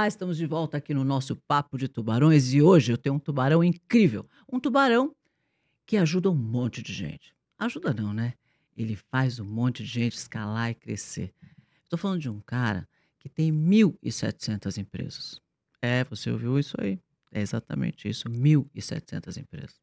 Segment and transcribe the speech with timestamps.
[0.00, 3.18] Olá, estamos de volta aqui no nosso Papo de Tubarões e hoje eu tenho um
[3.18, 4.26] tubarão incrível.
[4.50, 5.14] Um tubarão
[5.84, 7.36] que ajuda um monte de gente.
[7.58, 8.32] Ajuda não, né?
[8.74, 11.34] Ele faz um monte de gente escalar e crescer.
[11.84, 12.88] Estou falando de um cara
[13.18, 15.38] que tem 1.700 empresas.
[15.82, 16.98] É, você ouviu isso aí?
[17.30, 19.78] É exatamente isso, 1.700 empresas.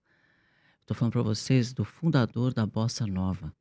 [0.81, 3.53] Estou falando para vocês do fundador da Bossa Nova,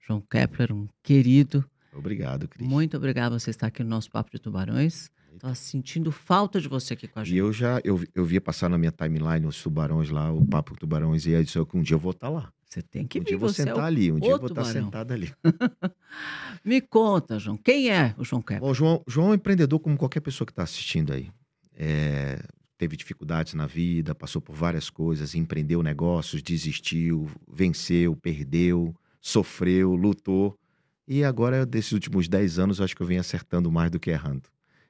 [0.00, 1.70] João Kepler, um querido.
[1.92, 2.66] Obrigado, Cris.
[2.66, 5.10] Muito obrigado por você estar aqui no nosso Papo de Tubarões.
[5.38, 7.34] Estou sentindo falta de você aqui com a gente.
[7.34, 10.76] E eu já, eu, eu via passar na minha timeline os tubarões lá, o Papo
[10.76, 12.52] Tubarões, e aí disse que um dia eu vou estar tá lá.
[12.64, 14.38] Você tem que um vir, dia eu vou é sentar o- ali, um dia eu
[14.38, 14.84] vou estar tubarão.
[14.84, 15.32] sentado ali.
[16.64, 18.60] Me conta, João, quem é o João Kepler?
[18.60, 21.30] Bom, João, João é um empreendedor como qualquer pessoa que está assistindo aí.
[21.74, 22.42] É,
[22.76, 30.58] teve dificuldades na vida, passou por várias coisas, empreendeu negócios, desistiu, venceu, perdeu, sofreu, lutou.
[31.06, 34.10] E agora, desses últimos 10 anos, eu acho que eu venho acertando mais do que
[34.10, 34.42] errando.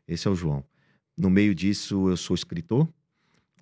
[0.08, 0.64] Esse é o João.
[1.16, 2.88] No meio disso, eu sou escritor.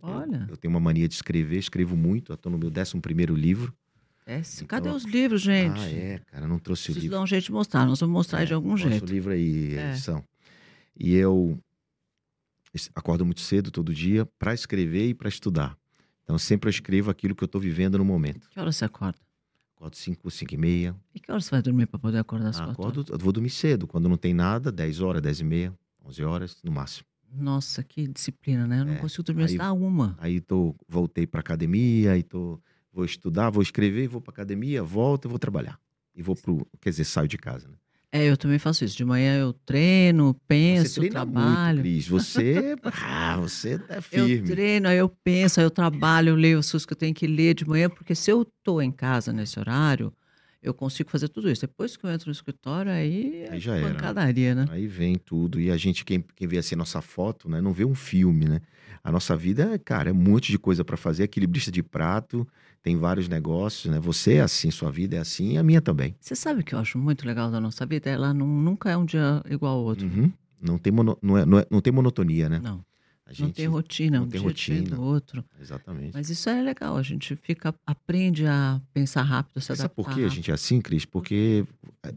[0.01, 2.33] Olha, Eu tenho uma mania de escrever, escrevo muito.
[2.33, 3.75] Estou no meu 11 primeiro livro.
[4.25, 5.79] é, então- cadê os livros, gente?
[5.81, 7.17] Ah, é, cara, não trouxe o Preciso livro.
[7.17, 9.03] dar um jeito de mostrar, nós vamos mostrar de algum jeito.
[9.05, 9.91] o livro aí, É.
[9.91, 10.23] edição.
[10.97, 11.59] E eu
[12.95, 15.77] acordo muito cedo todo dia para escrever e para estudar.
[16.25, 18.49] Então sempre eu escrevo aquilo que eu estou vivendo no momento.
[18.51, 19.19] Que horas você acorda?
[19.77, 20.97] Acordo 5, 5 e meia.
[21.15, 23.51] E que horas você vai dormir para poder acordar às Ah, acordo, eu vou dormir
[23.51, 23.87] cedo.
[23.87, 25.75] Quando não tem nada, 10 horas, 10 e meia,
[26.07, 27.07] 11 horas no máximo.
[27.33, 28.81] Nossa, que disciplina, né?
[28.81, 30.15] Eu não É, consigo dormir aí- uma.
[30.19, 32.61] Aí tô, voltei para academia, aí tô,
[32.93, 35.79] vou estudar, vou escrever, vou para academia, volto e vou trabalhar.
[36.15, 37.75] E vou pro, quer dizer, saio de casa, né?
[38.13, 38.97] É, eu também faço isso.
[38.97, 41.77] De manhã eu treino, penso, você treina trabalho.
[41.79, 42.09] muito, Cris.
[42.09, 44.49] Você, ah, você é eu firme.
[44.49, 47.27] treino, aí eu penso, aí eu trabalho, eu leio as coisas que eu tenho que
[47.27, 50.11] ler de manhã, porque se eu tô em casa nesse horário,
[50.67, 51.61] eu consigo fazer tudo isso.
[51.63, 53.83] Depois que eu entro no escritório, aí é Aí já né?
[53.93, 54.67] pancadaria, né?
[54.71, 55.61] Aí vem tudo.
[55.61, 57.61] E a gente, quem, quem vê assim a nossa foto, né?
[57.61, 58.61] Não vê um filme, né?
[59.05, 61.23] A nossa vida, é, cara, é um monte de coisa para fazer.
[61.25, 62.47] Equilibrista de prato,
[62.83, 64.01] tem vários negócios, né?
[64.01, 66.17] Você é assim, sua vida é assim e a minha também.
[66.21, 68.11] Você sabe o que eu acho muito legal da nossa vida?
[68.11, 70.07] Ela não, nunca é um dia igual ao outro.
[70.07, 70.33] Uhum.
[70.61, 72.59] Não, tem mono- não, é- não é- não tem monotonia, né?
[72.63, 72.85] Não,
[73.27, 74.97] A não tem rotina, não um tem dia rotina.
[74.97, 75.45] do outro.
[75.61, 76.13] Exatamente.
[76.15, 79.95] Mas isso é legal, a gente fica, aprende a pensar rápido, se Sabe adaptar.
[79.97, 81.05] por que a gente é assim, Cris?
[81.05, 81.65] Porque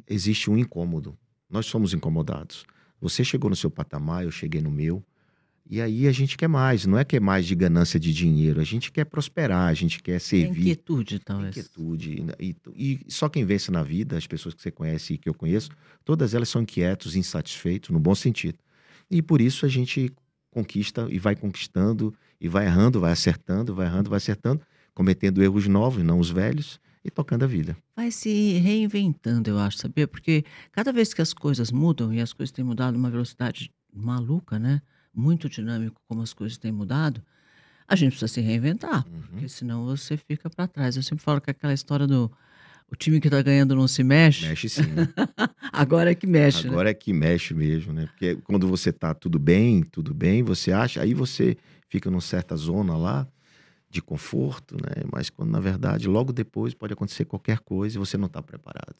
[0.07, 1.17] existe um incômodo.
[1.49, 2.63] Nós somos incomodados.
[3.01, 5.03] Você chegou no seu patamar, eu cheguei no meu.
[5.67, 6.85] E aí a gente quer mais.
[6.85, 8.59] Não é que é mais de ganância de dinheiro.
[8.59, 10.61] A gente quer prosperar, a gente quer servir.
[10.61, 11.57] inquietude, talvez.
[11.57, 12.23] Inquietude.
[12.39, 15.33] E, e só quem vence na vida, as pessoas que você conhece e que eu
[15.33, 15.69] conheço,
[16.05, 18.59] todas elas são inquietos, insatisfeitos, no bom sentido.
[19.09, 20.11] E por isso a gente
[20.51, 24.61] conquista e vai conquistando, e vai errando, vai acertando, vai errando, vai acertando,
[24.93, 27.77] cometendo erros novos, não os velhos, e tocando a vida.
[27.95, 30.07] Vai se reinventando, eu acho, sabia?
[30.07, 34.59] Porque cada vez que as coisas mudam, e as coisas têm mudado numa velocidade maluca,
[34.59, 34.81] né?
[35.13, 37.21] Muito dinâmico como as coisas têm mudado,
[37.87, 39.21] a gente precisa se reinventar, Uhum.
[39.31, 40.95] porque senão você fica para trás.
[40.95, 42.31] Eu sempre falo que é aquela história do
[42.91, 44.83] o time que tá ganhando não se mexe, Mexe sim.
[44.83, 45.07] né?
[45.71, 46.69] agora é que mexe, né?
[46.69, 48.05] Agora é que mexe mesmo, né?
[48.07, 51.55] Porque quando você tá tudo bem, tudo bem, você acha, aí você
[51.87, 53.27] fica numa certa zona lá
[53.89, 55.03] de conforto, né?
[55.11, 58.95] Mas quando na verdade logo depois pode acontecer qualquer coisa e você não está preparado.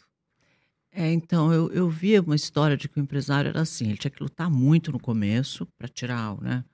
[0.92, 4.10] É, então, eu, eu via uma história de que o empresário era assim, ele tinha
[4.10, 6.66] que lutar muito no começo para tirar né,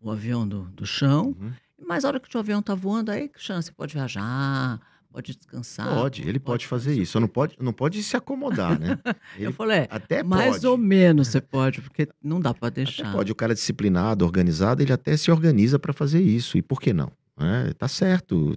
[0.00, 1.52] o avião do, do chão, Uhum.
[1.86, 4.80] mas a hora que o avião tá voando, aí que chance, pode viajar,
[5.12, 5.88] pode descansar.
[5.94, 7.12] Pode, ele pode fazer fazer isso.
[7.12, 8.98] Só não pode, não pode se acomodar, né?
[9.38, 10.66] Eu Ele falei, é, até mais pode.
[10.66, 13.12] ou menos você pode, porque não dá para Até deixar.
[13.12, 13.32] pode.
[13.32, 16.56] O cara disciplinado, organizado, ele até se organiza para fazer isso.
[16.56, 17.10] E por que não?
[17.36, 17.72] né?
[17.78, 18.56] Tá certo,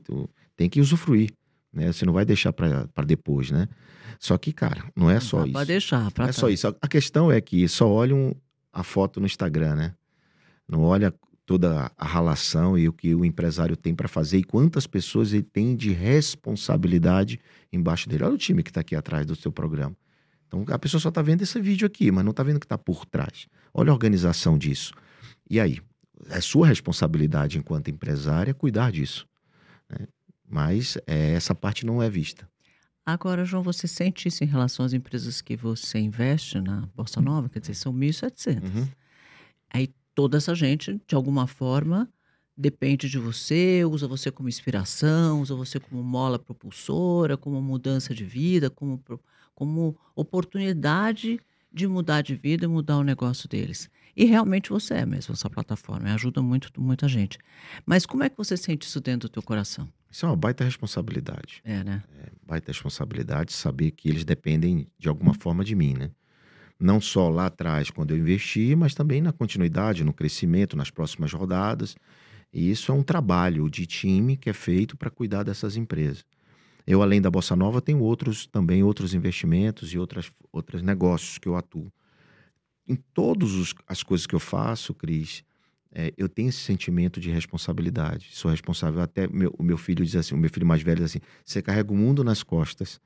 [0.55, 1.31] tem que usufruir.
[1.73, 1.91] Né?
[1.91, 3.67] Você não vai deixar para depois, né?
[4.19, 5.53] Só que, cara, não é só dá isso.
[5.53, 6.11] para deixar.
[6.11, 6.67] Pra Não é só isso.
[6.81, 8.35] A questão é que só olham
[8.71, 9.93] a foto no Instagram, né?
[10.67, 11.13] Não olha
[11.51, 15.43] toda a relação e o que o empresário tem para fazer e quantas pessoas ele
[15.43, 17.41] tem de responsabilidade
[17.73, 18.23] embaixo dele.
[18.23, 19.93] Olha o time que está aqui atrás do seu programa.
[20.47, 22.65] Então a pessoa só está vendo esse vídeo aqui, mas não está vendo o que
[22.65, 23.47] está por trás.
[23.73, 24.93] Olha a organização disso.
[25.49, 25.81] E aí?
[26.29, 29.27] É sua responsabilidade enquanto empresária cuidar disso.
[29.89, 30.07] né?
[30.47, 32.47] Mas é, essa parte não é vista.
[33.05, 37.49] Agora, João, você sente isso em relação às empresas que você investe na Bolsa Nova?
[37.49, 38.63] Quer dizer, são 1.700.
[38.63, 38.87] Uhum.
[39.73, 42.09] Aí toda essa gente, de alguma forma,
[42.55, 48.23] depende de você, usa você como inspiração, usa você como mola propulsora, como mudança de
[48.23, 49.03] vida, como,
[49.55, 51.39] como oportunidade
[51.73, 53.89] de mudar de vida e mudar o negócio deles.
[54.15, 57.37] E realmente você é mesmo essa plataforma, e ajuda muito, muita gente.
[57.85, 59.87] Mas como é que você sente isso dentro do teu coração?
[60.11, 61.61] Isso é uma baita responsabilidade.
[61.63, 62.03] É, né?
[62.45, 66.11] baita responsabilidade saber que eles dependem de alguma forma de mim, né?
[66.81, 71.31] Não só lá atrás, quando eu investi, mas também na continuidade, no crescimento, nas próximas
[71.31, 71.95] rodadas.
[72.51, 76.25] E isso é um trabalho de time que é feito para cuidar dessas empresas.
[76.85, 81.47] Eu, além da Bossa Nova, tenho outros também outros investimentos e outras, outros negócios que
[81.47, 81.93] eu atuo.
[82.87, 85.43] Em todas as coisas que eu faço, Cris,
[85.93, 88.29] é, eu tenho esse sentimento de responsabilidade.
[88.31, 91.11] Sou responsável até meu, o meu filho diz assim, o meu filho mais velho diz
[91.11, 92.99] assim: você carrega o mundo nas costas.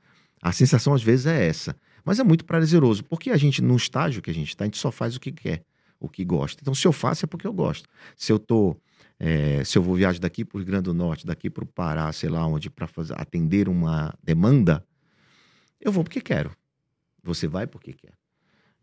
[0.46, 4.22] A sensação às vezes é essa, mas é muito prazeroso porque a gente no estágio
[4.22, 5.64] que a gente está, a gente só faz o que quer,
[5.98, 6.60] o que gosta.
[6.62, 7.88] Então, se eu faço é porque eu gosto.
[8.16, 8.76] Se eu tô
[9.18, 12.12] é, se eu vou viajar daqui para o Grande do Norte, daqui para o Pará,
[12.12, 14.86] sei lá onde, para atender uma demanda,
[15.80, 16.52] eu vou porque quero.
[17.24, 18.12] Você vai porque quer.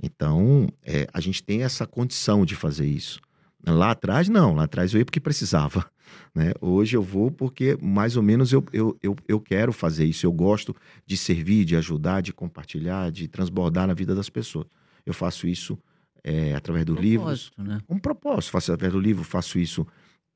[0.02, 3.22] Então, é, a gente tem essa condição de fazer isso.
[3.66, 4.54] Lá atrás, não.
[4.54, 5.90] Lá atrás eu ia porque precisava.
[6.34, 6.52] Né?
[6.62, 10.26] Hoje eu vou porque, mais ou menos, eu, eu, eu, eu quero fazer isso.
[10.26, 14.68] Eu gosto de servir, de ajudar, de compartilhar, de transbordar na vida das pessoas.
[15.06, 15.78] Eu faço isso
[16.24, 17.28] é, através do livro.
[17.58, 17.80] Né?
[17.90, 18.52] Um propósito.
[18.52, 19.86] Faço através do livro, faço isso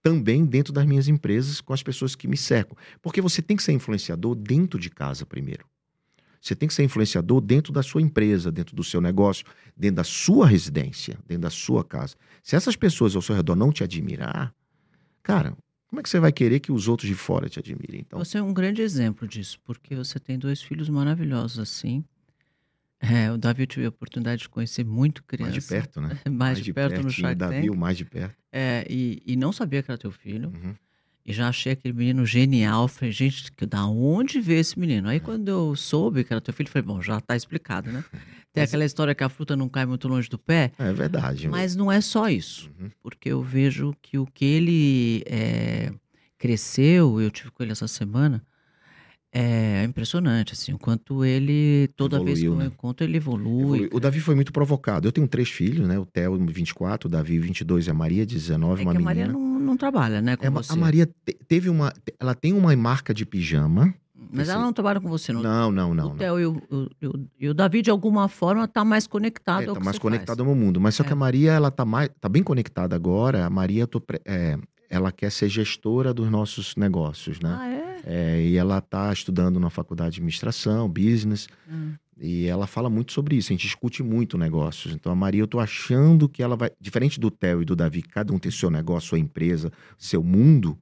[0.04, 2.78] também dentro das minhas empresas, com as pessoas que me cercam.
[3.02, 5.66] Porque você tem que ser influenciador dentro de casa primeiro.
[6.42, 10.04] Você tem que ser influenciador dentro da sua empresa, dentro do seu negócio, dentro da
[10.04, 12.16] sua residência, dentro da sua casa.
[12.42, 14.54] Se essas pessoas ao seu redor não te admirar,
[15.28, 15.58] cara,
[15.88, 18.02] como é que você vai querer que os outros de fora te admirem?
[18.02, 18.18] Então?
[18.18, 22.04] Você é um grande exemplo disso, porque você tem dois filhos maravilhosos assim.
[23.00, 25.52] É, o Davi eu tive a oportunidade de conhecer muito criança.
[25.52, 26.08] Mais de perto, né?
[26.26, 27.52] mais, mais de, de perto, perto no Shark Tank.
[27.52, 28.36] Davi, o mais de perto.
[28.52, 30.50] É, e, e não sabia que era teu filho.
[30.50, 30.74] Uhum.
[31.28, 32.88] E já achei aquele menino genial.
[32.88, 35.10] Falei, gente, da onde veio esse menino?
[35.10, 38.02] Aí quando eu soube que era teu filho, falei, bom, já tá explicado, né?
[38.54, 40.72] Tem aquela história que a fruta não cai muito longe do pé.
[40.80, 41.50] É verdade.
[41.50, 42.72] Mas não é só isso.
[42.80, 42.90] Uhum.
[43.04, 45.92] Porque eu vejo que o que ele é,
[46.40, 48.42] cresceu, eu tive com ele essa semana,
[49.32, 52.66] é impressionante, assim, o quanto ele, toda Evoluiu, vez que eu né?
[52.66, 53.62] encontro, ele evolui.
[53.62, 53.90] evolui.
[53.92, 55.08] O Davi foi muito provocado.
[55.08, 56.00] Eu tenho três filhos, né?
[56.00, 59.00] O Theo, 24, o Davi, 22 e a Maria, 19, é uma que menina.
[59.00, 60.74] a Maria não, não trabalha, né, com é, você.
[60.74, 61.08] A Maria
[61.48, 61.94] teve uma...
[62.20, 63.94] Ela tem uma marca de pijama.
[64.32, 65.42] Mas ela não trabalha com você, não?
[65.42, 66.08] Não, não, não.
[66.08, 66.90] O Theo e o, o,
[67.40, 70.50] e o, Davi, de alguma forma, está mais conectado é, ao tá mais conectado faz.
[70.50, 70.82] ao mundo.
[70.82, 71.16] Mas só que a é.
[71.16, 73.46] Maria, ela tá, mais, tá bem conectada agora.
[73.46, 74.58] A Maria, tô, é,
[74.90, 77.58] ela quer ser gestora dos nossos negócios, né?
[77.58, 77.97] Ah, é?
[78.10, 81.92] É, e ela está estudando na faculdade de administração, business, hum.
[82.18, 83.52] e ela fala muito sobre isso.
[83.52, 84.94] A gente discute muito negócios.
[84.94, 88.02] Então a Maria, eu estou achando que ela vai, diferente do Theo e do Davi,
[88.02, 90.78] que cada um tem seu negócio, sua empresa, seu mundo.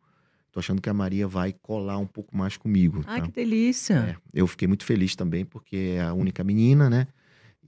[0.51, 3.03] Tô achando que a Maria vai colar um pouco mais comigo.
[3.07, 3.25] Ai, tá?
[3.25, 3.95] que delícia!
[3.95, 7.07] É, eu fiquei muito feliz também, porque é a única menina, né?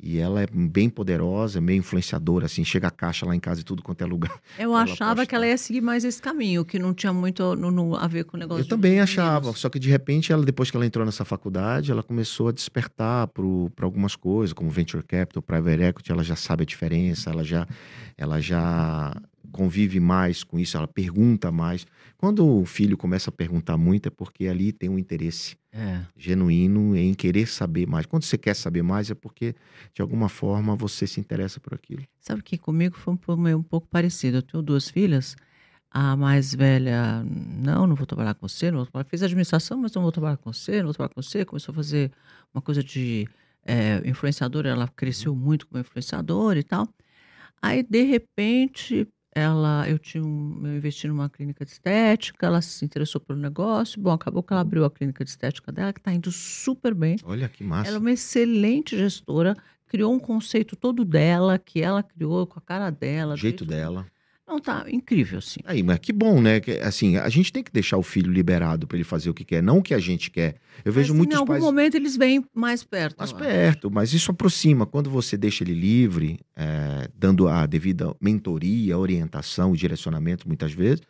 [0.01, 3.63] E ela é bem poderosa, meio influenciadora, assim, chega a caixa lá em casa e
[3.63, 4.39] tudo quanto é lugar.
[4.57, 7.95] Eu achava que ela ia seguir mais esse caminho, que não tinha muito no, no,
[7.95, 10.77] a ver com o negócio Eu também achava, só que de repente, ela depois que
[10.77, 15.83] ela entrou nessa faculdade, ela começou a despertar para algumas coisas, como Venture Capital, Private
[15.83, 17.67] Equity, ela já sabe a diferença, ela já,
[18.17, 19.13] ela já
[19.51, 21.85] convive mais com isso, ela pergunta mais.
[22.17, 26.01] Quando o filho começa a perguntar muito, é porque ali tem um interesse é.
[26.18, 28.07] genuíno em querer saber mais.
[28.07, 29.56] Quando você quer saber mais, é porque,
[29.94, 32.03] de alguma forma, você se interessa por aquilo.
[32.19, 34.38] Sabe que comigo foi um, um pouco parecido.
[34.38, 35.35] Eu tenho duas filhas.
[35.91, 39.09] A mais velha, não, não vou trabalhar com você, não vou trabalhar.
[39.09, 41.45] Fiz administração, mas não vou trabalhar com você, não vou trabalhar com você.
[41.45, 42.11] Começou a fazer
[42.54, 43.28] uma coisa de
[43.63, 46.87] é, influenciadora, ela cresceu muito como influenciadora e tal.
[47.61, 52.83] Aí, de repente, ela, eu tinha um, eu investi numa clínica de estética, ela se
[52.83, 54.01] interessou pelo negócio.
[54.01, 57.17] Bom, acabou que ela abriu a clínica de estética dela, que está indo super bem.
[57.23, 57.87] Olha que massa.
[57.87, 62.61] Ela é uma excelente gestora, criou um conceito todo dela, que ela criou com a
[62.61, 63.35] cara dela.
[63.35, 64.07] O jeito dela.
[64.47, 65.59] Não, tá incrível, assim.
[65.66, 66.61] Aí, mas que bom, né?
[66.61, 69.44] Que, assim, a gente tem que deixar o filho liberado para ele fazer o que
[69.44, 70.56] quer, não o que a gente quer.
[70.85, 71.63] Eu vejo mas, muitos em algum pais...
[71.63, 73.18] momento eles vêm mais perto.
[73.18, 74.85] Mais perto, mas isso aproxima.
[74.85, 81.01] Quando você deixa ele livre, é, dando a devida mentoria, orientação, direcionamento, muitas vezes,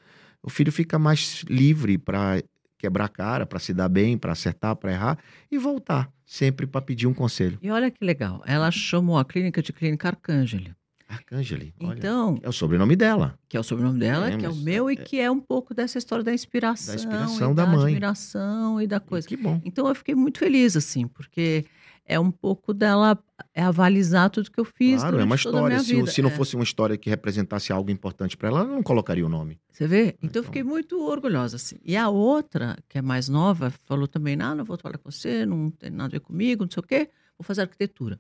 [0.42, 2.42] o filho fica mais livre para
[2.80, 5.20] quebrar a cara, para se dar bem, para acertar, para errar
[5.52, 7.58] e voltar sempre para pedir um conselho.
[7.62, 10.76] E olha que legal, ela chamou a clínica de clínica Arcângeli.
[11.08, 11.74] Arcangeli.
[11.80, 12.38] Então.
[12.42, 13.38] É o sobrenome dela.
[13.48, 15.40] Que é o sobrenome dela, é, que é o meu, é, e que é um
[15.40, 16.96] pouco dessa história da inspiração.
[16.96, 17.86] Da inspiração da, da mãe.
[17.86, 19.26] admiração e da coisa.
[19.26, 19.62] E que bom.
[19.64, 21.66] Então eu fiquei muito feliz, assim, porque
[22.06, 23.18] é um pouco dela
[23.54, 25.02] é avalizar tudo que eu fiz.
[25.02, 25.80] Claro, é uma história.
[25.80, 26.34] Se, se, não é.
[26.34, 29.60] fosse uma história que representasse algo importante para ela, ela não colocaria o nome.
[29.72, 30.08] Você vê?
[30.08, 31.78] Então, então, eu fiquei muito orgulhosa, assim.
[31.84, 35.46] E a outra, que é mais nova, falou também: não, não vou falar com você,
[35.46, 38.20] não tem nada a ver comigo, não sei o quê, vou fazer arquitetura.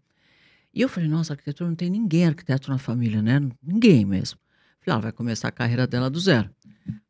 [0.77, 3.41] E eu falei, nossa, arquitetura não tem ninguém arquiteto na família, né?
[3.63, 4.37] Ninguém mesmo.
[4.81, 6.51] Falei, ela vai começar a carreira dela do zero.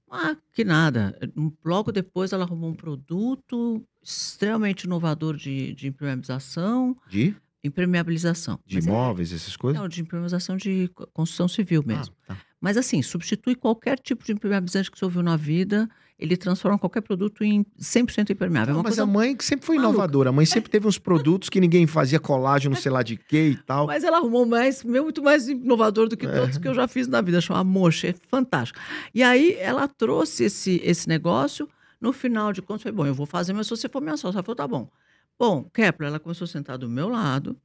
[0.10, 1.20] Ah, que nada.
[1.66, 6.96] Logo depois ela arrumou um produto extremamente inovador de, de impermeabilização.
[7.10, 7.36] De?
[7.82, 8.58] Impermeabilização.
[8.66, 9.82] De Mas é- imóveis, essas coisas?
[9.82, 12.16] Não, de impermeabilização de co- construção civil mesmo.
[12.30, 12.42] Ah, tá.
[12.62, 17.02] Mas assim, substitui qualquer tipo de impermeabilizante que você ouviu na vida, ele transforma qualquer
[17.02, 18.72] produto em 100% impermeável.
[18.72, 19.94] é Não, uma mas coisa a mãe que sempre foi maluca.
[19.94, 20.30] inovadora.
[20.30, 23.56] A mãe sempre teve uns produtos que ninguém fazia colágeno, sei lá de quê e
[23.56, 23.86] tal.
[23.86, 26.32] Mas ela arrumou mais, muito mais inovador do que É.
[26.32, 28.80] todos que eu já fiz na vida, chama Mocha, é fantástico.
[29.14, 31.70] E aí ela trouxe esse, esse negócio,
[32.02, 34.38] no final de contas, foi bom, eu vou fazer, mas se você for minha sócia,
[34.38, 34.90] ela falou, tá bom.
[35.38, 37.56] Bom, Kepler, ela começou a sentar do meu lado,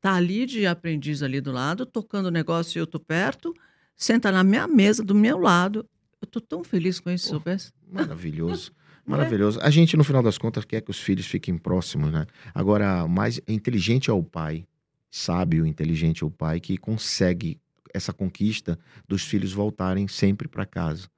[0.00, 3.54] tá ali de aprendiz ali do lado, tocando o negócio e eu tô perto,
[3.96, 5.86] senta na minha mesa, do meu lado.
[6.22, 7.72] Eu tô tão feliz com isso, soubesse.
[7.90, 8.72] Maravilhoso.
[9.04, 9.18] Não é?
[9.18, 9.58] Maravilhoso.
[9.60, 12.24] A gente, no final das contas, quer que os filhos fiquem próximos, né?
[12.54, 14.64] Agora, mais inteligente é o pai,
[15.10, 17.60] sábio, inteligente é o pai, que consegue
[17.92, 21.08] essa conquista dos filhos voltarem sempre para casa.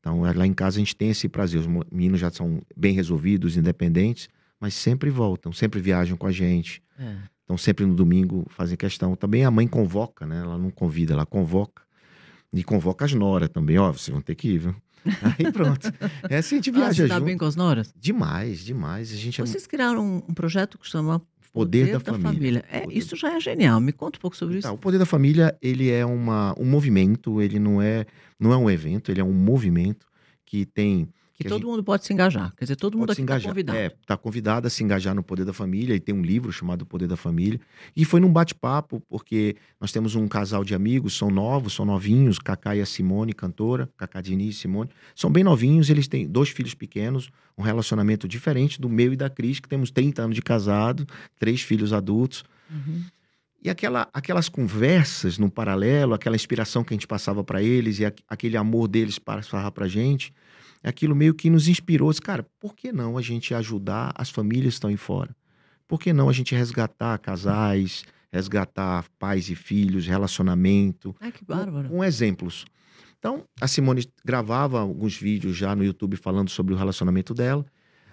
[0.00, 1.60] Então, é, lá em casa a gente tem esse prazer.
[1.60, 4.28] Os meninos já são bem resolvidos, independentes,
[4.58, 6.82] mas sempre voltam, sempre viajam com a gente.
[6.98, 7.16] É.
[7.44, 9.14] Então, sempre no domingo fazem questão.
[9.14, 10.40] Também a mãe convoca, né?
[10.40, 11.82] Ela não convida, ela convoca.
[12.52, 13.78] E convoca as noras também.
[13.78, 14.74] Ó, vocês vão ter que ir, viu?
[15.38, 15.92] Aí pronto.
[16.28, 17.24] É assim, a gente Ah, viaja você tá junto.
[17.26, 17.92] bem com as noras?
[17.98, 19.12] Demais, demais.
[19.12, 22.64] A gente é Vocês criaram um, projeto que chama poder, da, família.
[22.70, 23.80] É, Poder- isso já é genial.
[23.80, 24.74] Me conta um pouco sobre Tá, isso.
[24.74, 28.06] o poder da família, ele é uma, um movimento, ele não é,
[28.40, 30.06] não é um evento, ele é um movimento
[30.44, 31.08] que tem
[31.40, 32.52] Que, todo gente- mundo pode se engajar.
[32.56, 33.78] Quer dizer, todo mundo pode se aqui está convidado.
[33.78, 36.84] É, tá convidado a se engajar no poder da família e tem um livro chamado
[36.84, 37.60] Poder da Família.
[37.94, 42.40] E foi num bate-papo, porque nós temos um casal de amigos, são novos, são novinhos,
[42.40, 44.90] Cacá e a Simone, cantora, Cacá Diniz e Simone.
[45.14, 49.30] São bem novinhos, eles têm dois filhos pequenos, um relacionamento diferente do meu e da
[49.30, 51.06] Cris, que temos 30 anos de casado,
[51.38, 52.42] três filhos adultos.
[52.68, 53.04] Uhum.
[53.62, 58.06] E aquela, aquelas conversas no paralelo, aquela inspiração que a gente passava para eles e
[58.06, 60.32] a- aquele amor deles passava para a gente,
[60.82, 62.10] aquilo meio que nos inspirou.
[62.10, 65.34] Disse, Cara, por que não a gente ajudar as famílias que estão aí fora?
[65.86, 71.54] Por que não a gente resgatar casais, resgatar pais e filhos, relacionamento, Ai, que com,
[71.54, 71.88] bárbaro.
[71.88, 72.64] com exemplos.
[73.18, 77.64] Então, a Simone gravava alguns vídeos já no YouTube falando sobre o relacionamento dela.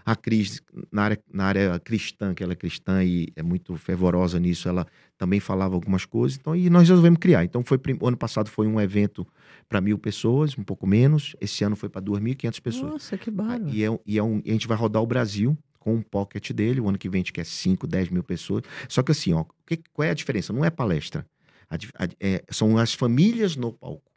[0.06, 4.40] A Cris, na área, na área cristã, que ela é cristã e é muito fervorosa
[4.40, 4.86] nisso, ela
[5.18, 6.38] também falava algumas coisas.
[6.40, 7.44] Então, e nós resolvemos criar.
[7.44, 9.26] Então, foi ano passado foi um evento
[9.68, 11.36] para mil pessoas, um pouco menos.
[11.42, 12.92] Esse ano foi para 2.500 pessoas.
[12.92, 13.74] Nossa, que bárbaro.
[13.74, 16.52] E, é, e é um, e a gente vai rodar o Brasil com um pocket
[16.52, 16.80] dele.
[16.82, 18.62] O ano que vem a gente quer 5, 10 mil pessoas.
[18.88, 20.54] Só que assim, ó, que, qual é a diferença?
[20.54, 21.26] Não é palestra.
[21.68, 24.12] A a- é- são as famílias no palco.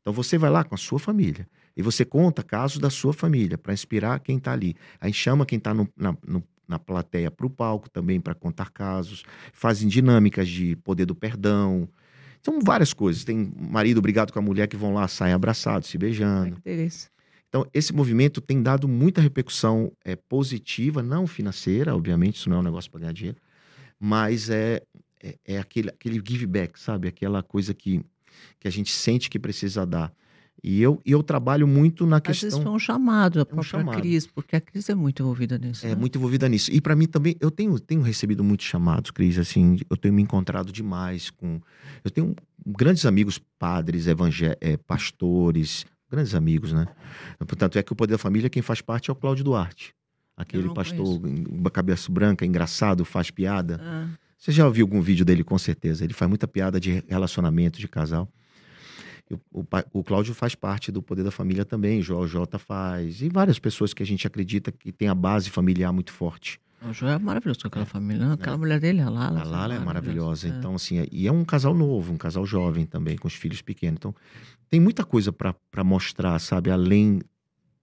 [0.00, 3.56] Então você vai lá com a sua família e você conta casos da sua família
[3.58, 4.74] para inspirar quem está ali.
[5.00, 5.86] Aí chama quem está na,
[6.26, 9.24] no- na plateia para o palco também para contar casos.
[9.52, 11.88] Fazem dinâmicas de poder do perdão.
[12.42, 13.24] São várias coisas.
[13.24, 16.56] Tem marido brigado com a mulher que vão lá, saem abraçados, se beijando.
[16.64, 17.10] delícia.
[17.48, 22.60] Então, esse movimento tem dado muita repercussão é, positiva, não financeira, obviamente, isso não é
[22.60, 23.36] um negócio para ganhar dinheiro,
[24.00, 24.80] mas é,
[25.22, 27.08] é, é aquele, aquele give back, sabe?
[27.08, 28.00] Aquela coisa que,
[28.58, 30.10] que a gente sente que precisa dar.
[30.62, 32.62] E eu, eu trabalho muito na Às vezes questão.
[32.62, 34.00] foi um chamado da um própria chamado.
[34.00, 35.84] Cris, porque a Cris é muito envolvida nisso.
[35.84, 35.96] É né?
[35.96, 36.70] muito envolvida nisso.
[36.72, 40.22] E para mim também, eu tenho, tenho recebido muitos chamados, Cris, assim, eu tenho me
[40.22, 41.60] encontrado demais com...
[42.04, 46.86] Eu tenho grandes amigos padres, evangé eh, pastores, grandes amigos, né?
[47.38, 49.94] Portanto, é que o Poder da Família, quem faz parte é o Cláudio Duarte.
[50.36, 53.80] Aquele pastor, com cabeça branca, engraçado, faz piada.
[53.82, 56.04] Ah, Você já ouviu algum vídeo dele, com certeza.
[56.04, 58.28] Ele faz muita piada de relacionamento, de casal.
[59.30, 63.22] O, o, o Cláudio faz parte do Poder da Família também, Joel J faz.
[63.22, 66.60] E várias pessoas que a gente acredita que tem a base familiar muito forte.
[66.86, 68.24] o João é maravilhoso com aquela família.
[68.26, 69.40] Não, aquela mulher dele, a Lala.
[69.40, 70.48] A Lala é maravilhosa.
[70.48, 70.50] É.
[70.50, 73.62] Então, assim, é- e é um casal novo, um casal jovem também, com os filhos
[73.62, 73.96] pequenos.
[73.98, 74.14] Então,
[74.68, 76.70] tem muita coisa para mostrar, sabe?
[76.70, 77.20] Além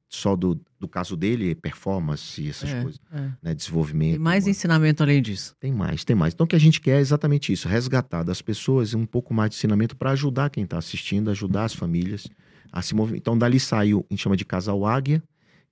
[0.09, 3.29] só do, do caso dele, performance e essas É, coisas, é.
[3.43, 3.53] né?
[3.53, 4.13] Desenvolvimento.
[4.13, 4.51] Tem mais humano.
[4.51, 5.55] ensinamento além disso.
[5.59, 6.33] Tem mais, tem mais.
[6.33, 9.51] Então, o que a gente quer é exatamente isso: resgatar das pessoas um pouco mais
[9.51, 12.27] de ensinamento para ajudar quem está assistindo, ajudar as famílias
[12.71, 13.21] a se movimentar.
[13.21, 15.21] Então, dali saiu, a gente chama de Casal Águia,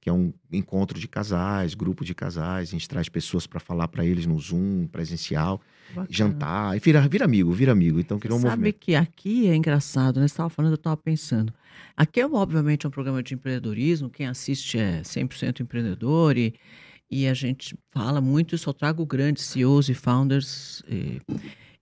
[0.07, 2.69] que é um encontro de casais, grupo de casais.
[2.69, 5.59] A gente traz pessoas para falar para eles no Zoom, presencial,
[5.89, 6.07] Bacana.
[6.09, 7.99] jantar, e vira, vira amigo, vira amigo.
[7.99, 8.77] Então, criou um Sabe movimento.
[8.79, 10.27] que aqui é engraçado, né?
[10.29, 11.53] Você estava falando, eu estava pensando.
[11.97, 14.09] Aqui é, obviamente, um programa de empreendedorismo.
[14.09, 16.53] Quem assiste é 100% empreendedor e,
[17.11, 20.83] e a gente fala muito, eu só trago grandes CEOs e founders.
[20.89, 21.19] e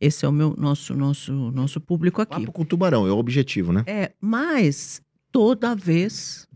[0.01, 2.39] esse é o meu, nosso, nosso, nosso público aqui.
[2.39, 3.83] Papo com tubarão, é o objetivo, né?
[3.85, 4.99] É, mas
[5.31, 6.47] toda vez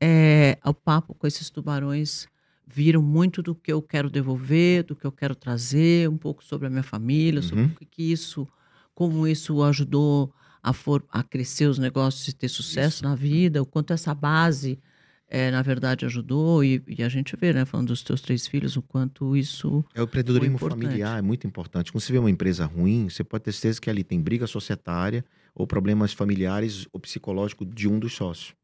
[0.00, 2.26] é, o papo com esses tubarões
[2.66, 6.66] viram muito do que eu quero devolver, do que eu quero trazer, um pouco sobre
[6.66, 7.70] a minha família, sobre Uhum.
[7.80, 8.46] o que, isso,
[8.94, 13.04] como isso ajudou a, for, a crescer os negócios e ter sucesso Isso.
[13.04, 14.80] na vida, o quanto essa base
[15.28, 16.62] é, na verdade, ajudou.
[16.62, 19.84] E, e, a gente vê, né, falando dos teus três filhos, o quanto isso.
[19.94, 21.90] É o empreendedorismo familiar, é muito importante.
[21.90, 25.24] Quando você vê uma empresa ruim, você pode ter certeza que ali tem briga societária
[25.54, 28.54] ou problemas familiares ou psicológicos de um dos sócios.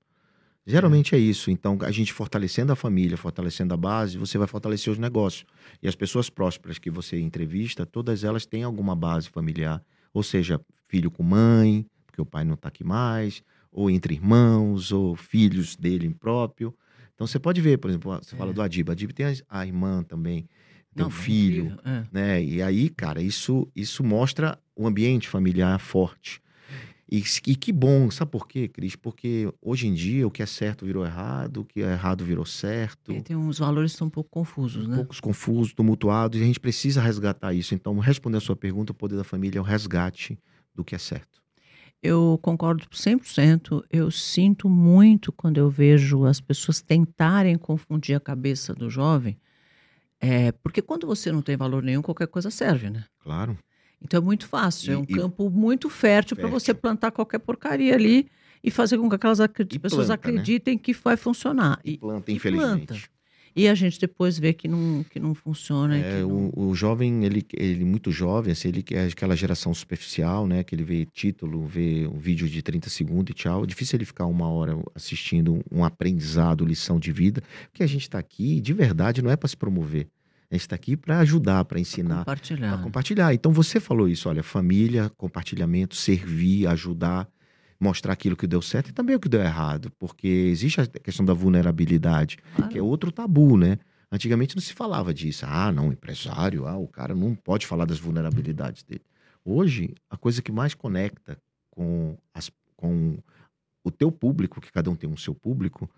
[0.66, 1.19] Geralmente é.
[1.19, 1.50] é isso.
[1.50, 5.45] Então, a gente fortalecendo a família, fortalecendo a base, você vai fortalecer os negócios.
[5.83, 9.83] E as pessoas prósperas que você entrevista, todas elas têm alguma base familiar.
[10.12, 14.92] Ou seja, filho com mãe, porque o pai não está aqui mais, ou entre irmãos,
[14.92, 16.75] ou filhos dele próprio.
[17.14, 18.38] Então você pode ver, por exemplo, você é.
[18.38, 18.90] fala do Adib.
[18.90, 20.47] Adib tem a, irmã também,
[20.95, 22.04] tem o um filho, é.
[22.12, 22.45] né?
[22.45, 26.41] E aí, cara, isso, isso mostra o ambiente familiar forte.
[27.14, 28.97] E, e, que bom, sabe por quê, Cris?
[28.97, 32.47] Porque hoje em dia o que é certo virou errado, o que é errado virou
[32.47, 33.12] certo.
[33.12, 34.95] É, tem uns valores que são um pouco confusos, né?
[34.95, 37.75] Um poucos confusos, tumultuados, e a gente precisa resgatar isso.
[37.75, 40.38] Então, responder a sua pergunta, o poder da família é o resgate
[40.75, 41.42] do que é certo.
[42.02, 43.85] Eu concordo 100%.
[43.90, 49.38] Eu sinto muito quando eu vejo as pessoas tentarem confundir a cabeça do jovem.
[50.19, 53.04] É, porque quando você não tem valor nenhum, qualquer coisa serve, né?
[53.19, 53.59] Claro.
[54.02, 54.92] Então é muito fácil.
[54.92, 56.37] E, é um e, campo muito fértil, fértil.
[56.37, 58.26] para você plantar qualquer porcaria ali
[58.62, 59.38] e fazer com que aquelas
[59.80, 60.14] pessoas planta, né?
[60.14, 60.80] acreditem né?
[60.82, 61.80] que vai funcionar.
[61.85, 62.87] E, planta, infelizmente.
[62.87, 63.12] Planta.
[63.54, 65.97] E a gente depois vê que não, que não funciona.
[65.97, 66.50] É, não...
[66.54, 70.64] O, o, jovem, ele, ele muito jovem, assim, ele é aquela geração superficial, né?
[70.64, 73.64] Que ele vê título, vê um vídeo de 30 segundos e tchau.
[73.64, 77.42] É difícil ele ficar uma hora assistindo um aprendizado, lição de vida.
[77.71, 80.09] Porque a gente está aqui, de verdade, não é para se promover.
[80.52, 82.18] A gente está aqui para ajudar, para ensinar.
[82.18, 82.75] Compartilhar.
[82.75, 83.35] Para compartilhar.
[83.35, 87.26] Então você falou isso, olha, família, compartilhamento, servir, ajudar
[87.82, 91.26] mostrar aquilo que deu certo e também o que deu errado, porque existe a questão
[91.26, 92.71] da vulnerabilidade, claro.
[92.71, 93.76] que é outro tabu, né?
[94.11, 95.44] Antigamente não se falava disso.
[95.49, 99.02] Ah, não, empresário, ah, o cara não pode falar das vulnerabilidades dele.
[99.44, 101.37] Hoje, a coisa que mais conecta
[101.71, 103.18] com, as, com
[103.82, 105.90] o teu público, que cada um tem um seu público,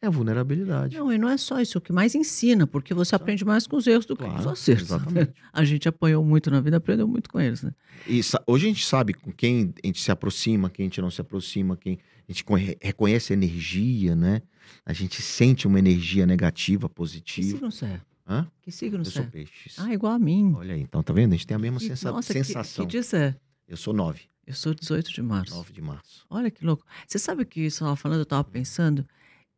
[0.00, 0.96] é a vulnerabilidade.
[0.96, 3.76] Não, e não é só isso, o que mais ensina, porque você aprende mais com
[3.76, 4.84] os erros do que com os acertos.
[4.84, 5.32] Exatamente.
[5.52, 7.72] A gente apanhou muito na vida, aprendeu muito com eles, né?
[8.06, 11.10] E hoje a gente sabe com quem a gente se aproxima, quem a gente não
[11.10, 12.44] se aproxima, quem a gente
[12.80, 14.42] reconhece a energia, né?
[14.84, 17.46] A gente sente uma energia negativa, positiva.
[17.46, 18.00] Que signo você é?
[18.28, 18.46] Hã?
[18.60, 19.20] Que signo você é?
[19.20, 19.78] Eu sou peixes.
[19.78, 20.52] Ah, igual a mim.
[20.56, 21.32] Olha aí, então tá vendo?
[21.32, 22.84] A gente tem a mesma sensa Nossa, sensação.
[22.84, 23.36] Que, que dia você é?
[23.66, 24.22] Eu sou nove.
[24.46, 25.54] Eu sou 18 de março.
[25.54, 26.24] 9 de março.
[26.30, 26.84] Olha que louco.
[27.06, 28.20] Você sabe o que você estava falando?
[28.20, 29.04] Eu estava pensando.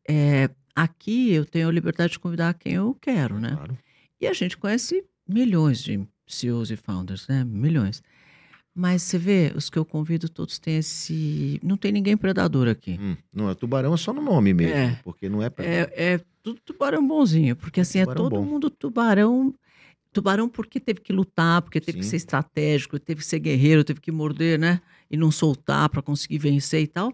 [0.07, 3.51] É, Aqui eu tenho a liberdade de convidar quem eu quero, né?
[3.53, 3.77] Claro.
[4.21, 7.43] E a gente conhece milhões de CEOs e founders, né?
[7.43, 8.01] Milhões.
[8.73, 11.59] Mas você vê, os que eu convido todos têm esse.
[11.61, 12.97] Não tem ninguém predador aqui.
[12.97, 15.93] Hum, não, é tubarão é só no nome mesmo, é, porque não é predador.
[15.97, 18.45] É, é tudo tubarão bonzinho, porque assim, é todo bom.
[18.45, 19.53] mundo tubarão.
[20.13, 21.99] Tubarão porque teve que lutar, porque teve Sim.
[21.99, 24.79] que ser estratégico, teve que ser guerreiro, teve que morder, né?
[25.11, 27.11] E não soltar para conseguir vencer e tal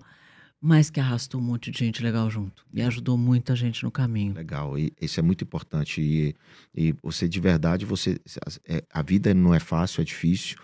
[0.65, 4.33] mas que arrastou um monte de gente legal junto e ajudou muita gente no caminho.
[4.33, 6.01] Legal, e isso é muito importante.
[6.01, 6.35] E,
[6.73, 8.19] e você, de verdade, você
[8.67, 10.57] é, a vida não é fácil, é difícil,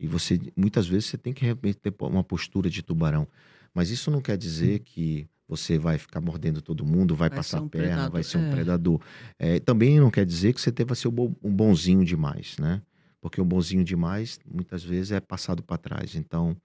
[0.00, 3.28] e você muitas vezes você tem que ter uma postura de tubarão.
[3.74, 7.60] Mas isso não quer dizer que você vai ficar mordendo todo mundo, vai, vai passar
[7.60, 8.12] um perna, predador.
[8.12, 8.50] vai ser um é.
[8.50, 9.00] predador.
[9.38, 12.80] É, também não quer dizer que você vai ser um bonzinho demais, né?
[13.20, 16.14] Porque um bonzinho demais, muitas vezes, é passado para trás.
[16.14, 16.56] Então,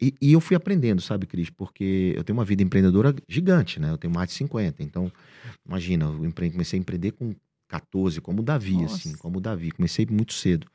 [0.00, 1.48] e, e, eu fui aprendendo, sabe, Cris?
[1.48, 3.90] Porque eu tenho uma vida empreendedora gigante, né?
[3.90, 4.82] Eu tenho mais de 50.
[4.82, 5.10] Então,
[5.66, 7.34] imagina, eu comecei a empreender com
[7.68, 8.94] 14, como o Davi, assim, Nossa.
[8.94, 9.70] assim, como o Davi.
[9.70, 10.66] Comecei muito cedo.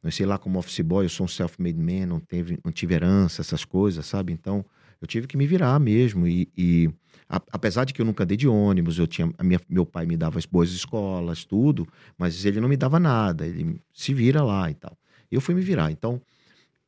[0.00, 3.40] Comecei lá como office boy, eu sou um self-made man, não, teve, não tive herança,
[3.40, 4.32] essas coisas, sabe?
[4.32, 4.64] Então,
[5.00, 6.26] eu tive que me virar mesmo.
[6.26, 6.90] E, e
[7.28, 10.16] a, apesar de que eu nunca dei de ônibus, eu tinha, minha, meu pai me
[10.16, 11.86] dava as boas escolas, tudo,
[12.18, 13.46] mas ele não me dava nada.
[13.46, 14.96] Ele se vira lá e tal.
[15.30, 15.90] Eu fui me virar.
[15.90, 16.20] Então,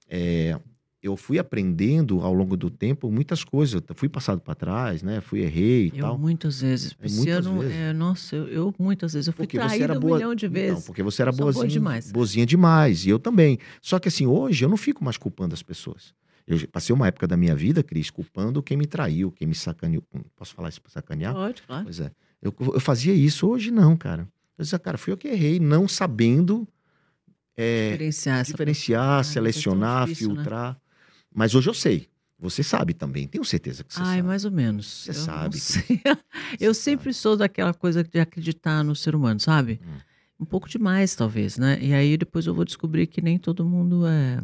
[0.09, 0.59] é,
[1.05, 3.83] eu fui aprendendo ao longo do tempo muitas coisas.
[3.87, 5.21] Eu fui passado para trás, né?
[5.21, 6.19] Fui errei e eu, tal.
[6.19, 6.97] Muitas vezes.
[6.99, 7.73] É, muitas vezes.
[7.75, 9.27] É, nossa, eu, eu, muitas vezes.
[9.27, 10.17] Eu fui porque traído um boa...
[10.17, 10.75] milhão de então, vezes.
[10.77, 12.11] Não, porque você era boazinha, demais.
[12.11, 13.05] boazinha demais.
[13.05, 13.59] E eu também.
[13.83, 16.14] Só que assim, hoje eu não fico mais culpando as pessoas.
[16.47, 20.03] Eu passei uma época da minha vida, Cris, culpando quem me traiu, quem me sacaneou.
[20.35, 21.35] Posso falar isso para sacanear?
[21.35, 21.85] Pode, claro.
[21.85, 22.11] Pois é.
[22.40, 24.27] Eu, eu fazia isso, hoje não, cara.
[24.57, 26.67] Eu dizia, cara, fui eu que errei, não sabendo
[27.57, 30.35] é, diferenciar, diferenciar é selecionar, é difícil, né?
[30.37, 30.73] filtrar.
[30.73, 30.77] Né?
[31.35, 32.09] Mas hoje eu sei.
[32.38, 34.23] Você sabe também, tenho certeza que você Ai, sabe.
[34.23, 34.87] mais ou menos.
[34.87, 35.59] Você eu sabe.
[36.61, 37.14] eu sempre sabe.
[37.14, 39.81] sou daquela coisa de acreditar no ser humano, sabe?
[39.85, 39.99] Hum.
[40.40, 41.79] Um pouco demais, talvez, né?
[41.81, 44.42] E aí depois eu vou descobrir que nem todo mundo é,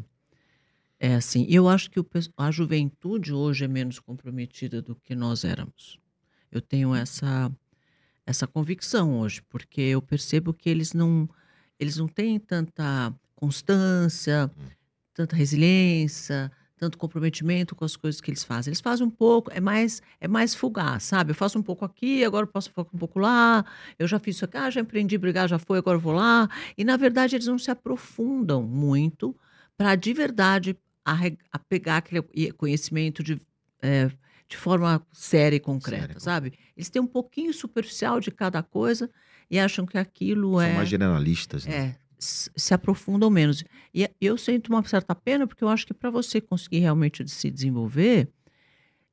[0.98, 1.44] é assim.
[1.48, 5.98] E eu acho que o, a juventude hoje é menos comprometida do que nós éramos.
[6.50, 7.52] Eu tenho essa,
[8.24, 11.28] essa convicção hoje, porque eu percebo que eles não,
[11.78, 14.66] eles não têm tanta constância, hum.
[15.12, 16.50] tanta resiliência,
[16.80, 18.70] tanto comprometimento com as coisas que eles fazem.
[18.70, 21.32] Eles fazem um pouco, é mais é mais fugaz, sabe?
[21.32, 23.62] Eu faço um pouco aqui, agora eu posso fazer um pouco lá.
[23.98, 26.48] Eu já fiz isso aqui, ah, já empreendi brigar, já foi, agora eu vou lá.
[26.78, 29.36] E na verdade eles não se aprofundam muito
[29.76, 31.18] para de verdade a,
[31.52, 33.38] a pegar aquele conhecimento de,
[33.82, 34.10] é,
[34.48, 36.54] de forma séria e concreta, sabe?
[36.74, 39.10] Eles têm um pouquinho superficial de cada coisa
[39.50, 40.66] e acham que aquilo São é.
[40.68, 41.76] São mais generalistas, né?
[41.76, 43.64] É, se aprofundam menos.
[43.94, 47.50] E eu sinto uma certa pena, porque eu acho que para você conseguir realmente se
[47.50, 48.28] desenvolver,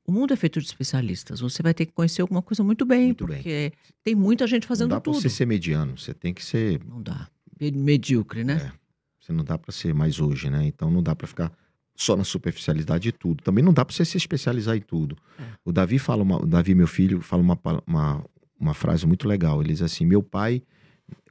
[0.05, 1.39] o mundo é feito de especialistas.
[1.39, 3.71] Você vai ter que conhecer alguma coisa muito bem, muito porque bem.
[4.03, 4.95] tem muita gente fazendo tudo.
[4.95, 6.81] Não dá para você ser mediano, você tem que ser.
[6.85, 7.27] Não dá.
[7.59, 8.71] Medíocre, né?
[8.73, 8.87] É.
[9.19, 10.65] Você não dá para ser mais hoje, né?
[10.65, 11.51] Então não dá para ficar
[11.95, 13.43] só na superficialidade de tudo.
[13.43, 15.17] Também não dá para você se especializar em tudo.
[15.39, 15.43] É.
[15.65, 18.25] O Davi fala, uma, o Davi, meu filho, fala uma, uma,
[18.57, 19.61] uma frase muito legal.
[19.61, 20.61] Ele diz assim: meu pai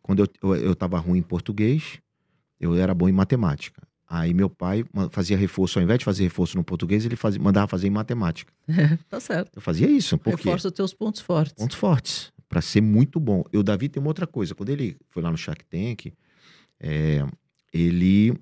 [0.07, 1.99] quando eu, eu, eu tava ruim em português,
[2.61, 3.83] eu era bom em matemática.
[4.09, 7.66] Aí meu pai fazia reforço, ao invés de fazer reforço no português, ele fazia, mandava
[7.66, 8.53] fazer em matemática.
[8.69, 9.57] É, tá certo.
[9.57, 10.16] Eu fazia isso.
[10.16, 11.55] Por Reforça os teus pontos fortes.
[11.55, 12.33] Pontos fortes.
[12.49, 13.42] para ser muito bom.
[13.53, 14.55] E o Davi tem uma outra coisa.
[14.55, 16.12] Quando ele foi lá no Shark Tank,
[16.79, 17.27] é,
[17.73, 18.33] ele.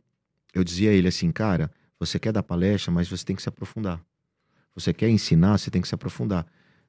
[0.53, 3.48] Eu dizia a ele assim, cara, você quer dar palestra, mas você tem que se
[3.48, 3.98] aprofundar.
[4.74, 6.46] Você quer ensinar, você tem que se aprofundar.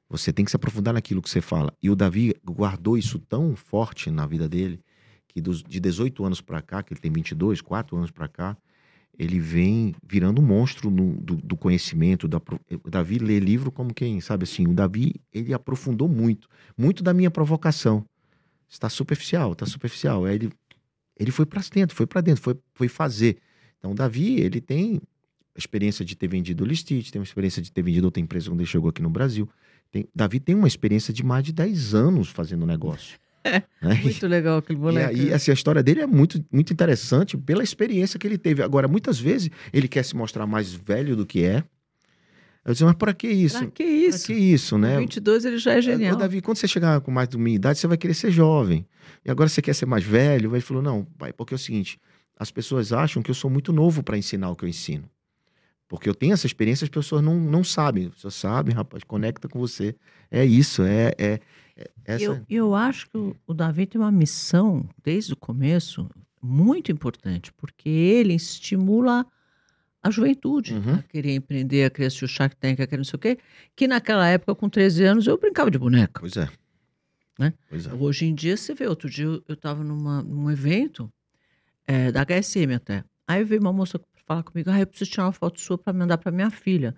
[0.08, 1.72] Você tem que se aprofundar naquilo que você fala.
[1.82, 4.80] E o Davi guardou isso tão forte na vida dele
[5.36, 8.56] que dos, de 18 anos para cá, que ele tem 22, 4 anos para cá,
[9.18, 12.28] ele vem virando um monstro no, do, do, conhecimento.
[12.28, 12.40] Da,
[12.84, 17.12] o Davi lê livro como quem, sabe assim, o Davi, ele aprofundou muito, muito da
[17.12, 18.04] minha provocação.
[18.68, 20.24] Está superficial, está superficial.
[20.24, 20.52] Aí ele,
[21.18, 23.38] ele foi para dentro, foi para dentro, foi, foi fazer.
[23.78, 25.00] Então, o Davi, ele tem
[25.56, 28.60] experiência de ter vendido o Listite, tem uma experiência de ter vendido outra empresa quando
[28.60, 29.48] ele chegou aqui no Brasil.
[29.90, 33.18] Tem, Davi tem uma experiência de mais de 10 anos fazendo negócio.
[33.46, 34.00] É, né?
[34.02, 35.16] Muito legal aquele moleque.
[35.16, 38.60] E aí, assim, a história dele é muito, muito interessante pela experiência que ele teve.
[38.60, 41.62] Agora, muitas vezes, ele quer se mostrar mais velho do que é.
[42.64, 43.58] Eu disse, mas para que isso?
[43.58, 44.26] Para que isso?
[44.26, 44.94] Para que isso, né?
[44.94, 46.16] Com 22 ele já é genial.
[46.16, 48.84] Ô, Davi, quando você chegar com mais de uma idade, você vai querer ser jovem.
[49.24, 50.52] E agora você quer ser mais velho?
[50.52, 52.00] Ele falou, não, pai, porque é o seguinte,
[52.36, 55.08] as pessoas acham que eu sou muito novo para ensinar o que eu ensino.
[55.88, 58.06] Porque eu tenho essa experiência, as pessoas não, não sabem.
[58.06, 59.94] As pessoas sabem, rapaz, conecta com você.
[60.30, 61.12] É isso, é.
[61.16, 61.40] é,
[61.76, 62.24] é essa...
[62.24, 66.08] eu, eu acho que o, o Davi tem uma missão, desde o começo,
[66.42, 69.24] muito importante, porque ele estimula
[70.02, 70.94] a juventude uhum.
[70.94, 73.38] a querer empreender, a querer assistir o Shark Tank, a querer não sei o quê,
[73.74, 76.20] que naquela época, com 13 anos, eu brincava de boneca.
[76.20, 76.48] Pois é.
[77.38, 77.52] Né?
[77.68, 77.92] Pois é.
[77.92, 81.12] Hoje em dia, você vê, outro dia eu estava num evento
[81.86, 83.04] é, da HSM até.
[83.26, 86.18] Aí veio uma moça falar comigo, ah, eu preciso tirar uma foto sua para mandar
[86.18, 86.94] para minha filha,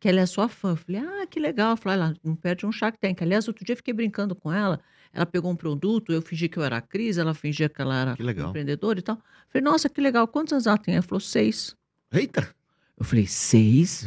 [0.00, 0.70] que ela é sua fã.
[0.70, 1.70] Eu falei, ah, que legal.
[1.70, 3.22] Eu falei, ela não perde um Shark Tank.
[3.22, 4.80] Aliás, outro dia eu fiquei brincando com ela,
[5.12, 7.94] ela pegou um produto, eu fingi que eu era a Cris, ela fingia que ela
[7.94, 9.16] era que empreendedora e tal.
[9.16, 10.94] Eu falei, nossa, que legal, quantos anos ela tem?
[10.94, 11.76] Ela falou, seis.
[12.12, 12.54] Eita!
[12.98, 14.06] Eu falei, seis?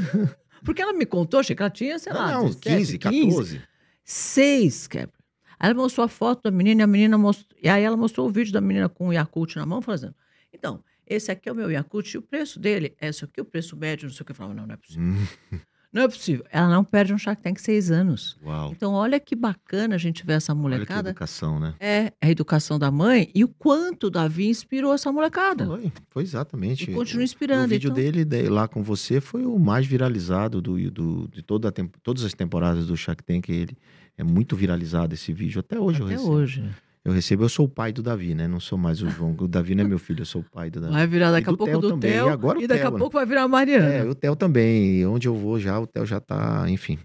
[0.64, 3.62] Porque ela me contou, achei que ela tinha, sei lá, não, 17, 15, 14.
[4.04, 5.14] Seis, quebra.
[5.58, 7.58] Aí ela mostrou a foto da menina e a menina mostrou.
[7.62, 10.14] E aí ela mostrou o vídeo da menina com o Yakult na mão, fazendo.
[10.52, 13.44] Então, esse aqui é o meu Yakult e o preço dele é esse aqui, o
[13.44, 14.32] preço médio, não sei o que.
[14.32, 15.02] Eu falava, não, não é possível.
[15.02, 15.26] Hum.
[15.92, 16.44] não é possível.
[16.50, 18.38] Ela não perde um Shark Tank seis anos.
[18.42, 18.72] Uau.
[18.72, 20.92] Então, olha que bacana a gente ver essa molecada.
[20.92, 21.74] Olha que educação, né?
[21.78, 25.66] É, a educação da mãe e o quanto o Davi inspirou essa molecada.
[25.66, 26.90] Foi, foi exatamente.
[26.90, 27.66] E continua inspirando.
[27.66, 28.22] O vídeo então...
[28.22, 31.72] dele lá com você foi o mais viralizado do, do, de toda a,
[32.02, 33.48] todas as temporadas do Shark Tank.
[33.48, 33.76] Ele
[34.16, 35.60] é muito viralizado esse vídeo.
[35.60, 36.64] Até hoje Até hoje
[37.04, 38.46] eu recebo, eu sou o pai do Davi, né?
[38.46, 39.34] Não sou mais o João.
[39.36, 40.92] O Davi não é meu filho, eu sou o pai do Davi.
[40.92, 42.12] Vai virar daqui a pouco do também.
[42.12, 43.86] Theo, e, agora e daqui a pouco vai virar a Mariana.
[43.86, 45.04] É, o Theo também.
[45.04, 46.98] Onde eu vou já, o Theo já tá, enfim.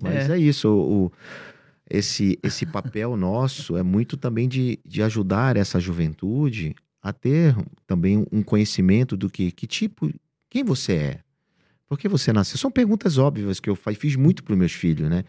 [0.00, 1.12] Mas é, é isso, o, o,
[1.88, 7.54] esse, esse papel nosso é muito também de, de ajudar essa juventude a ter
[7.86, 10.10] também um conhecimento do que, que tipo,
[10.48, 11.20] quem você é.
[11.86, 12.56] Por que você nasceu?
[12.56, 15.24] São perguntas óbvias que eu fiz muito para os meus filhos, né?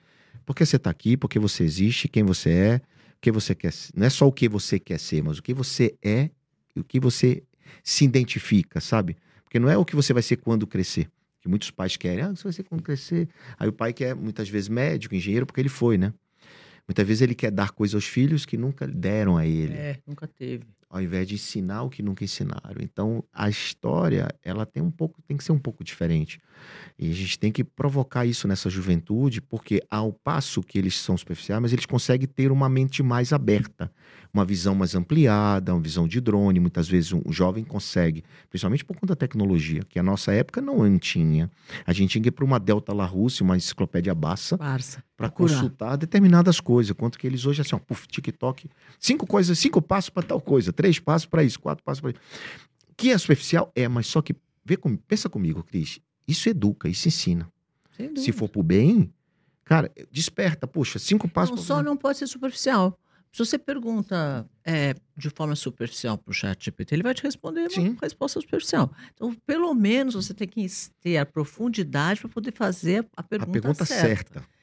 [0.45, 1.17] Por que você está aqui?
[1.17, 2.07] Por que você existe?
[2.07, 2.81] Quem você é?
[3.23, 5.95] Que você quer Não é só o que você quer ser, mas o que você
[6.03, 6.29] é
[6.75, 7.41] e o que você
[7.81, 9.15] se identifica, sabe?
[9.45, 11.09] Porque não é o que você vai ser quando crescer.
[11.39, 13.29] Que muitos pais querem, ah, você vai ser quando crescer.
[13.57, 16.13] Aí o pai quer, muitas vezes, médico, engenheiro, porque ele foi, né?
[16.85, 19.73] Muitas vezes ele quer dar coisas aos filhos que nunca deram a ele.
[19.73, 20.65] É, nunca teve.
[20.93, 22.79] Ao invés de ensinar o que nunca ensinaram.
[22.79, 26.39] Então, a história, ela tem um pouco, tem que ser um pouco diferente.
[26.99, 31.17] E a gente tem que provocar isso nessa juventude, porque ao passo que eles são
[31.17, 33.91] superficiais, mas eles conseguem ter uma mente mais aberta,
[34.33, 36.59] uma visão mais ampliada, uma visão de drone.
[36.59, 40.97] Muitas vezes um jovem consegue, principalmente por conta da tecnologia, que a nossa época não
[40.97, 41.51] tinha.
[41.85, 44.57] A gente tinha que ir para uma Delta La Rússia, uma enciclopédia Barça,
[45.15, 46.93] para consultar determinadas coisas.
[46.97, 48.67] Quanto que eles hoje, assim, ó, puf, TikTok,
[48.99, 52.19] cinco coisas, cinco passos para tal coisa, três passos para isso, quatro passos para isso.
[52.97, 53.71] Que é superficial?
[53.75, 55.99] É, mas só que vê com, pensa comigo, Cris.
[56.27, 57.47] Isso educa, isso ensina.
[58.15, 59.13] Se for pro bem,
[59.63, 60.65] cara, desperta.
[60.65, 61.51] Poxa, cinco passos.
[61.51, 62.97] Não, pra- só não pode ser superficial.
[63.33, 67.67] Se você pergunta é, de forma superficial para o chat GPT, ele vai te responder
[67.71, 67.89] Sim.
[67.89, 68.91] uma resposta superficial.
[69.15, 70.63] Então, pelo menos você tem que
[71.01, 74.33] ter a profundidade para poder fazer a a pergunta, pergunta certa.
[74.33, 74.53] certa.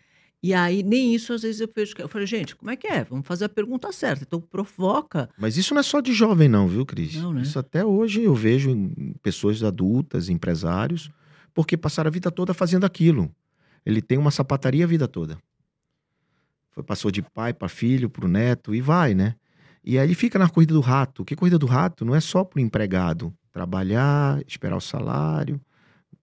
[0.41, 1.95] E aí, nem isso às vezes eu vejo.
[1.97, 3.03] que- Eu falei, gente, como é que é?
[3.03, 4.23] Vamos fazer a pergunta certa.
[4.23, 5.29] Então, provoca.
[5.37, 7.17] Mas isso não é só de jovem, não, viu, Cris?
[7.17, 7.43] Não, né?
[7.43, 11.11] Isso até hoje eu vejo em pessoas adultas, empresários,
[11.53, 13.31] porque passaram a vida toda fazendo aquilo.
[13.85, 15.37] Ele tem uma sapataria a vida toda.
[16.71, 19.35] Foi, passou de pai para filho, para o neto e vai, né?
[19.85, 21.25] E aí ele fica na corrida do rato.
[21.25, 25.61] Que corrida do rato não é só para o empregado trabalhar, esperar o salário,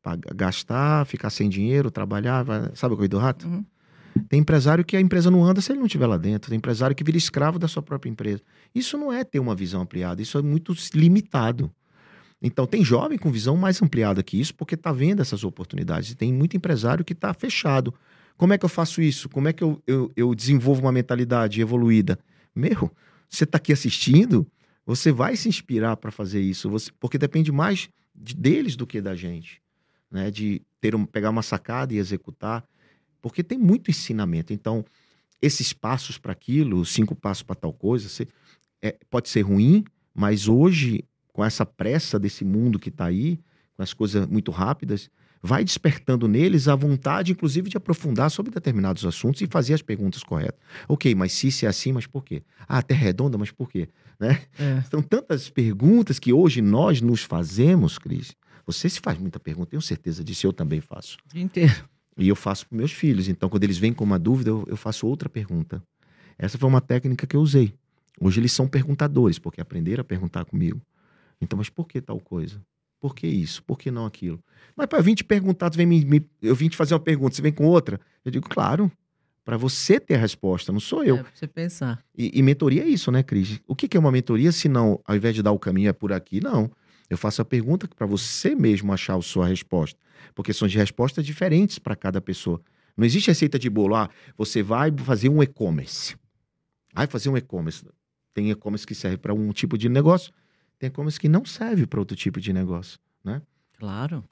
[0.01, 2.43] pagar- gastar, ficar sem dinheiro, trabalhar.
[2.43, 3.47] vai- Sabe a corrida do rato?
[3.47, 3.65] Uhum.
[4.29, 6.49] Tem empresário que a empresa não anda se ele não estiver lá dentro.
[6.49, 8.41] Tem empresário que vira escravo da sua própria empresa.
[8.73, 11.71] Isso não é ter uma visão ampliada, isso é muito limitado.
[12.41, 16.11] Então, tem jovem com visão mais ampliada que isso, porque está vendo essas oportunidades.
[16.11, 17.93] E tem muito empresário que está fechado.
[18.37, 19.27] Como é que eu faço isso?
[19.29, 22.19] Como é que eu, eu, eu desenvolvo uma mentalidade evoluída?
[22.55, 22.91] Meu,
[23.29, 24.45] você está aqui assistindo,
[24.85, 29.01] você vai se inspirar para fazer isso, você- porque depende mais de- deles do que
[29.01, 29.61] da gente.
[30.09, 30.31] Né?
[30.31, 32.63] De ter um, pegar uma sacada e executar
[33.21, 34.53] porque tem muito ensinamento.
[34.53, 34.85] Então,
[35.41, 38.27] esses passos para aquilo, cinco passos para tal coisa, você-
[38.81, 43.39] é, pode ser ruim, mas hoje, com essa pressa desse mundo que está aí,
[43.77, 45.09] com as coisas muito rápidas,
[45.41, 50.23] vai despertando neles a vontade, inclusive, de aprofundar sobre determinados assuntos e fazer as perguntas
[50.23, 50.59] corretas.
[50.87, 52.41] Ok, mas se isso é assim, mas por quê?
[52.67, 53.87] Ah, a Terra é redonda, mas por quê?
[54.19, 54.41] Né?
[54.59, 54.81] É.
[54.89, 58.35] São tantas perguntas que hoje nós nos fazemos, Cris.
[58.65, 61.17] Você se faz muita pergunta, tenho certeza disso, eu também faço.
[61.33, 61.87] Inteiro.
[62.17, 63.29] E eu faço para meus filhos.
[63.29, 65.81] Então, quando eles vêm com uma dúvida, eu, eu faço outra pergunta.
[66.37, 67.73] Essa foi uma técnica que eu usei.
[68.19, 70.81] Hoje eles são perguntadores, porque aprenderam a perguntar comigo.
[71.39, 72.59] Então, mas por que tal coisa?
[72.99, 73.63] Por que isso?
[73.63, 74.43] Por que não aquilo?
[74.75, 77.35] Mas para eu vim te perguntar, vem me, me- eu vim te fazer uma pergunta,
[77.35, 77.99] você vem com outra?
[78.25, 78.91] Eu digo, claro,
[79.45, 81.17] para você ter a resposta, não sou eu.
[81.17, 82.03] É, você pensar.
[82.17, 83.59] E, e mentoria é isso, né, Cris?
[83.67, 85.93] O que, que é uma mentoria se não, ao invés de dar o caminho, é
[85.93, 86.41] por aqui?
[86.41, 86.69] Não.
[87.09, 89.97] Eu faço a pergunta para você mesmo achar a sua resposta.
[90.35, 92.59] Porque são de respostas diferentes para cada pessoa.
[92.97, 93.95] Não existe receita de bolo.
[93.95, 96.15] Ah, você vai fazer um e-commerce.
[96.93, 97.85] Vai fazer um e-commerce.
[98.33, 100.33] Tem e-commerce que serve para um tipo de negócio,
[100.79, 102.99] tem e-commerce que não serve para outro tipo de negócio.
[103.79, 104.23] Claro.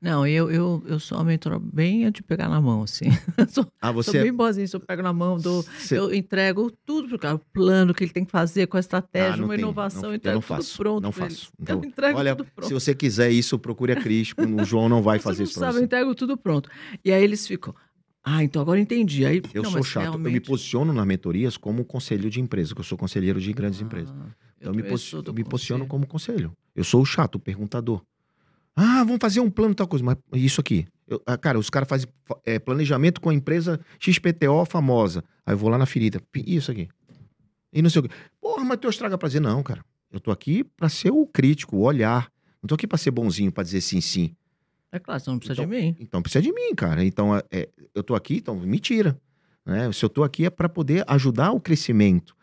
[0.00, 3.06] Não, eu, eu, eu sou uma mentora bem de pegar na mão, assim.
[3.50, 4.22] sou, Ah, sou você.
[4.22, 7.92] bem boazinha, eu pego na mão, dou, você- eu entrego tudo pro cara, o plano
[7.92, 9.62] que ele tem que fazer, com a estratégia, Ah, não uma tem.
[9.64, 11.50] inovação, Não- eu eu entrego não tudo faço, pronto não faço.
[11.60, 12.68] Então, eu entrego Olha, tudo pronto.
[12.68, 14.32] se você quiser isso, procure a Cris.
[14.38, 15.78] o João não vai Você fazer não isso sabe, você.
[15.80, 16.70] eu entrego tudo pronto.
[17.04, 17.74] E aí eles ficam,
[18.22, 19.26] ah, então agora entendi.
[19.26, 20.04] Aí, Eu não, sou chato.
[20.04, 23.52] Eu me realmente- posiciono nas mentorias como conselho de empresa, que eu sou conselheiro de
[23.52, 24.14] grandes empresas.
[24.58, 26.52] Então eu me, posi- eu me posiciono como conselho.
[26.74, 28.02] Eu sou o chato, o perguntador.
[28.76, 30.86] Ah, vamos fazer um plano tal coisa, mas isso aqui.
[31.06, 35.24] Eu- ah, cara, os caras fazem fa- é, planejamento com a empresa XPTO famosa.
[35.44, 36.20] Aí eu vou lá na ferida.
[36.30, 36.88] "Pi, Isso aqui.
[37.72, 38.14] E não sei o quê.
[38.40, 39.40] Porra, mas tu estraga prazer.
[39.40, 39.84] Não, cara.
[40.10, 42.30] Eu tô aqui pra ser o crítico, o olhar.
[42.62, 44.34] Não tô aqui pra ser bonzinho, pra dizer sim, sim.
[44.90, 45.96] É claro, você não precisa Então- de mim.
[46.00, 47.04] Então precisa de mim, cara.
[47.04, 49.20] Então é, é, eu tô aqui, então me tira.
[49.66, 49.92] Né?
[49.92, 52.34] Se eu tô aqui é para poder ajudar o crescimento.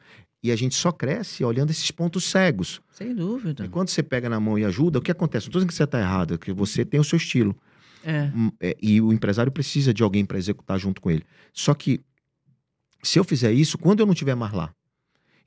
[0.46, 2.80] E a gente só cresce olhando esses pontos cegos.
[2.92, 3.66] Sem dúvida.
[3.66, 5.48] E quando você pega na mão e ajuda, o que acontece?
[5.48, 7.56] Não tô dizendo que você tá errado, é que você tem o seu estilo.
[8.04, 8.26] É.
[8.26, 11.26] Hum, é, e o empresário precisa de alguém para executar junto com ele.
[11.52, 12.00] Só que
[13.02, 14.72] se eu fizer isso, quando eu não estiver mais lá.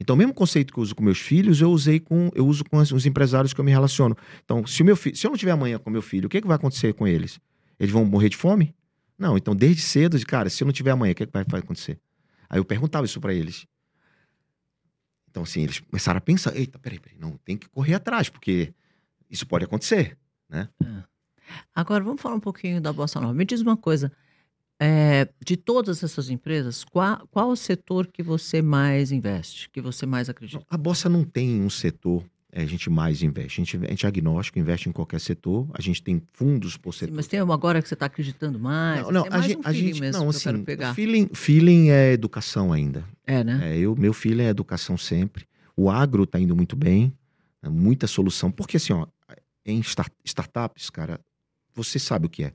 [0.00, 2.64] Então, o mesmo conceito que eu uso com meus filhos, eu usei com eu uso
[2.64, 4.16] com os empresários que eu me relaciono.
[4.44, 6.40] Então, se o meu filho, se eu não tiver amanhã com meu filho, o que,
[6.40, 7.38] que vai acontecer com eles?
[7.78, 8.74] Eles vão morrer de fome?
[9.16, 11.44] Não, então desde cedo, de cara, se eu não tiver amanhã, o que, que vai,
[11.48, 12.00] vai acontecer?
[12.50, 13.64] Aí eu perguntava isso para eles.
[15.38, 18.74] Então, assim, eles começaram a pensar: eita, peraí, peraí, não, tem que correr atrás, porque
[19.30, 20.18] isso pode acontecer.
[21.72, 23.32] Agora, vamos falar um pouquinho da Bossa Nova.
[23.32, 24.10] Me diz uma coisa.
[24.80, 30.06] é, de todas essas empresas, qual, qual o setor que você mais investe, que você
[30.06, 30.64] mais acredita?
[30.68, 33.60] A Bossa não tem um setor é, a gente mais investe.
[33.60, 35.68] A gente, a gente é agnóstico, investe em qualquer setor.
[35.74, 37.14] A gente tem fundos por Sim, setor.
[37.14, 39.02] mas tem uma agora que você está acreditando mais?
[39.02, 40.94] não, não, é a mais gente, um a feeling gente mesmo não, assim, pegar.
[40.94, 43.04] feeling, feeling é educação ainda.
[43.26, 43.74] É, né?
[43.74, 45.46] É, eu, meu filho é educação sempre.
[45.76, 47.12] O agro está indo muito bem,
[47.62, 48.50] né, muita solução.
[48.50, 49.06] Porque assim, ó,
[49.64, 51.20] em star- startups, cara,
[51.74, 52.52] você sabe o que é.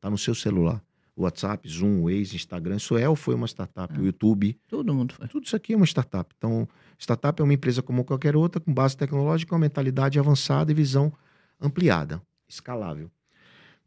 [0.00, 0.82] Tá no seu celular.
[1.14, 3.94] WhatsApp, Zoom, Waze, Instagram, isso é ou foi uma startup?
[3.94, 3.98] É.
[4.00, 5.28] O YouTube, Todo mundo foi.
[5.28, 6.34] tudo isso aqui é uma startup.
[6.36, 6.66] Então,
[7.02, 11.12] startup é uma empresa como qualquer outra, com base tecnológica, uma mentalidade avançada e visão
[11.60, 13.10] ampliada, escalável.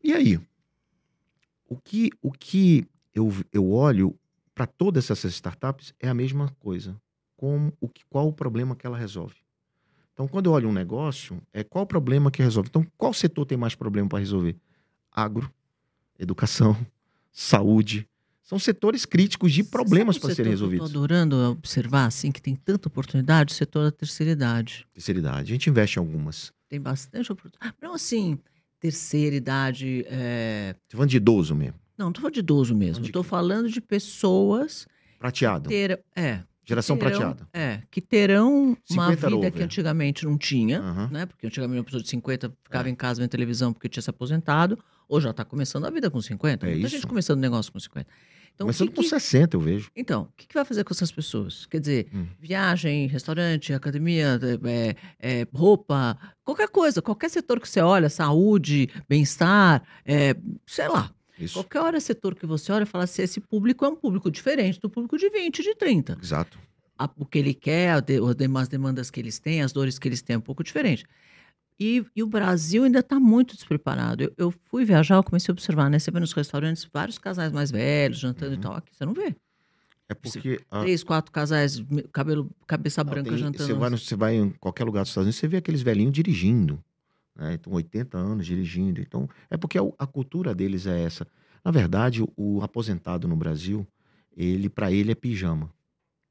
[0.04, 0.39] E aí,
[1.67, 4.17] o que, o que eu, eu olho
[4.54, 6.95] para todas essas startups é a mesma coisa.
[7.38, 9.36] Como, o que, qual o problema que ela resolve?
[10.13, 12.69] Então, quando eu olho um negócio, é qual o problema que resolve?
[12.69, 14.56] Então, qual setor tem mais problema para resolver?
[15.12, 15.51] Agro,
[16.19, 16.78] educação,
[17.32, 18.08] saúde.
[18.45, 20.88] São setores críticos de problemas para serem resolvidos.
[20.88, 24.86] Estou adorando observar assim que tem tanta oportunidade o setor da terceira idade.
[24.93, 25.51] Terceira idade.
[25.51, 26.53] A gente investe em algumas.
[26.69, 27.73] Tem bastante oportunidade.
[27.81, 28.38] Não assim,
[28.79, 30.05] terceira idade.
[30.08, 30.75] É...
[30.88, 31.79] Você falando de idoso mesmo?
[31.97, 33.05] Não, não estou falando de idoso mesmo.
[33.05, 34.88] Estou falando de pessoas.
[35.17, 35.67] Prateado.
[35.69, 35.99] Ter...
[36.15, 36.41] É.
[36.67, 37.47] Geração terão, prateada.
[37.53, 39.51] É, que terão uma vida over.
[39.51, 41.10] que antigamente não tinha, Aham.
[41.12, 41.25] né?
[41.27, 42.91] Porque antigamente uma pessoa de 50 ficava É.
[42.91, 44.77] em casa vendo televisão porque tinha se aposentado,
[45.08, 46.65] ou já está começando a vida com 50.
[46.65, 46.96] É Muita isso.
[46.98, 48.08] gente começando negócio com 50.
[48.54, 49.91] Então, o Começando que com que- 60, eu vejo.
[49.96, 51.65] então, o que, que vai fazer com essas pessoas?
[51.65, 52.26] Quer dizer, Hum.
[52.39, 54.96] viagem, restaurante, academia, é,
[55.41, 61.12] é, roupa, qualquer coisa, qualquer setor que você olha, saúde, bem-estar, é, sei lá.
[61.38, 61.56] Isso.
[61.56, 64.89] Qualquer hora setor que você olha fala assim, esse público é um público diferente do
[64.89, 66.18] público de 20, de 30.
[66.24, 66.58] Exato.
[66.98, 70.22] A- o que ele quer, as demais demandas que eles têm, as dores que eles
[70.22, 71.04] têm é um pouco diferente.
[71.79, 74.23] E, e o Brasil ainda está muito despreparado.
[74.23, 75.99] Eu, eu fui viajar, eu comecei a observar, né?
[75.99, 78.57] Você vê nos restaurantes vários casais mais velhos jantando Uhum.
[78.59, 78.73] e tal.
[78.75, 79.35] Aqui você não vê.
[80.07, 80.59] É porque.
[80.71, 81.83] a- Três, quatro casais,
[82.13, 83.63] cabelo, cabeça Não, branca tem- jantando.
[83.67, 86.81] Você vai, você vai em qualquer lugar dos Estados Unidos, você vê aqueles velhinhos dirigindo.
[87.35, 87.55] Né?
[87.55, 89.01] Então, 80 anos dirigindo.
[89.01, 91.27] Então, é porque a, a cultura deles é essa.
[91.63, 93.85] Na verdade, o, o aposentado no Brasil,
[94.38, 95.69] ele para ele é pijama.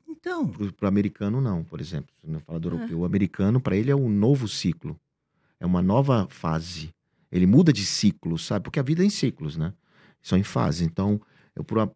[0.09, 2.15] Então, Pro, pro americano, não, por exemplo.
[2.25, 2.73] Se não fala do É.
[2.73, 4.99] europeu, o americano, para ele é um novo ciclo.
[5.65, 6.91] É uma nova fase.
[7.33, 8.65] Ele muda de ciclo, sabe?
[8.65, 9.73] Porque a vida é em ciclos, né?
[10.21, 10.83] São em fases.
[10.83, 11.19] Então,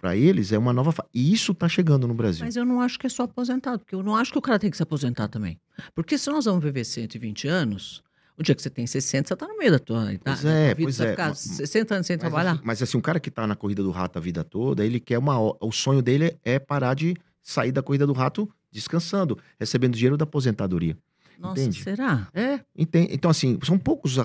[0.00, 1.06] para eles é uma nova fase.
[1.12, 2.46] E isso está chegando no Brasil.
[2.46, 4.58] mas eu não acho que é só aposentado, porque eu não acho que o cara
[4.58, 5.60] tem que se aposentar também.
[5.94, 8.02] Porque se nós vamos viver 120 anos,
[8.38, 10.20] o dia que você tem 60, você está no meio da tua idade.
[10.24, 11.10] Pois da é, vida, pois você vai é.
[11.10, 12.52] ficar Ma- 60 anos sem Mas trabalhar.
[12.52, 14.98] assim, mas assim, um cara que tá na corrida do rato a vida toda, ele
[14.98, 15.38] quer uma.
[15.38, 20.24] O sonho dele é parar de sair da corrida do rato descansando, recebendo dinheiro da
[20.24, 20.96] aposentadoria.
[21.38, 21.82] Nossa, entende?
[21.82, 22.28] será?
[22.34, 23.08] É, entende?
[23.12, 24.16] Então, assim, são poucos.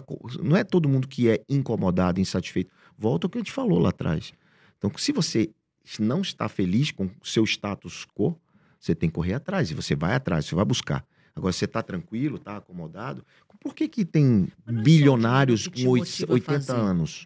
[0.41, 2.71] Não é todo mundo que é incomodado, insatisfeito.
[2.97, 4.33] Volta ao que a gente falou lá atrás.
[4.77, 5.51] Então, se você
[5.99, 8.35] não está feliz com o seu status quo,
[8.79, 9.69] você tem que correr atrás.
[9.69, 11.05] E você vai atrás, você vai buscar.
[11.35, 13.23] Agora, você está tranquilo, está acomodado.
[13.59, 16.79] Por que, que tem é bilionários com oit- motiva a 80 fazer.
[16.79, 17.25] anos?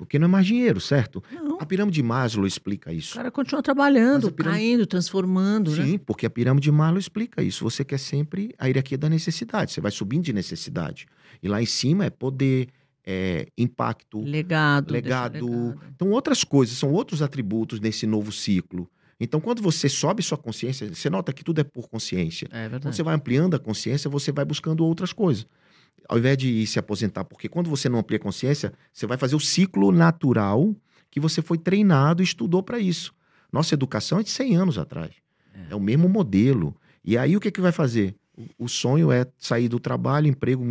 [0.00, 1.22] Porque não é mais dinheiro, certo?
[1.30, 1.58] Não.
[1.60, 3.14] A pirâmide de Maslow explica O isso.
[3.16, 5.84] cara continua trabalhando, pirâmide- caindo, transformando, né?
[5.84, 7.62] Sim, porque a pirâmide de Maslow explica isso.
[7.64, 9.72] Você quer sempre a hierarquia da necessidade.
[9.72, 11.06] Você vai subindo de necessidade.
[11.42, 12.68] E lá em cima é poder,
[13.04, 14.86] é impacto, Legado.
[14.92, 15.78] deixa legado.
[15.94, 18.88] Então, outras coisas, são outros atributos nesse novo ciclo.
[19.22, 22.46] Então, quando você sobe sua consciência, você nota que tudo é por consciência.
[22.46, 22.96] É Quando verdade.
[22.96, 25.46] você vai ampliando a consciência, você vai buscando outras coisas.
[26.10, 29.16] Ao invés de ir se aposentar, porque quando você não amplia a consciência, você vai
[29.16, 30.74] fazer o ciclo natural
[31.08, 33.14] que você foi treinado e estudou para isso.
[33.52, 35.12] Nossa educação é de 100 anos atrás.
[35.54, 35.70] É.
[35.70, 36.74] É, o mesmo modelo.
[37.04, 38.16] E aí o que, que vai fazer?
[38.36, 40.68] O, o sonho é sair do trabalho, emprego,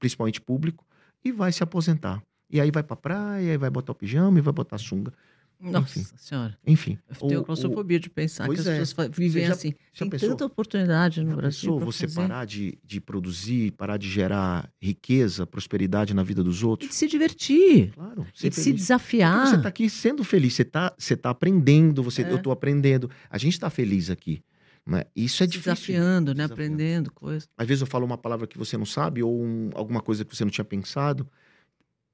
[0.00, 0.84] principalmente público,
[1.24, 2.20] e vai se aposentar.
[2.50, 5.12] E aí vai pra praia, aí vai botar o pijama e vai botar a sunga.
[5.58, 6.08] Nossa enfim.
[6.18, 6.58] senhora.
[6.66, 6.98] Enfim.
[7.20, 8.78] Eu tenho claustrofobia de pensar que as é.
[8.78, 9.74] pessoas vivem já- assim.
[9.92, 10.28] já Tem pensou?
[10.30, 11.72] tanta oportunidade no Brasil.
[11.72, 12.28] pensou você fazer.
[12.28, 16.90] parar de, de produzir, parar de gerar riqueza, prosperidade na vida dos E outros?
[16.90, 17.92] de se divertir.
[17.94, 18.26] Claro.
[18.42, 19.32] E de se desafiar.
[19.38, 22.30] Porque você está aqui sendo feliz, você está você tá aprendendo, você, É.
[22.30, 23.10] eu estou aprendendo.
[23.30, 24.42] A gente está feliz aqui.
[24.86, 25.02] Né?
[25.16, 25.72] Isso é se difícil.
[25.74, 26.44] desafiando, né?
[26.44, 26.52] Desafiando.
[26.74, 27.48] Aprendendo coisas.
[27.58, 30.36] Às vezes eu falo uma palavra que você não sabe ou um- alguma coisa que
[30.36, 31.28] você não tinha pensado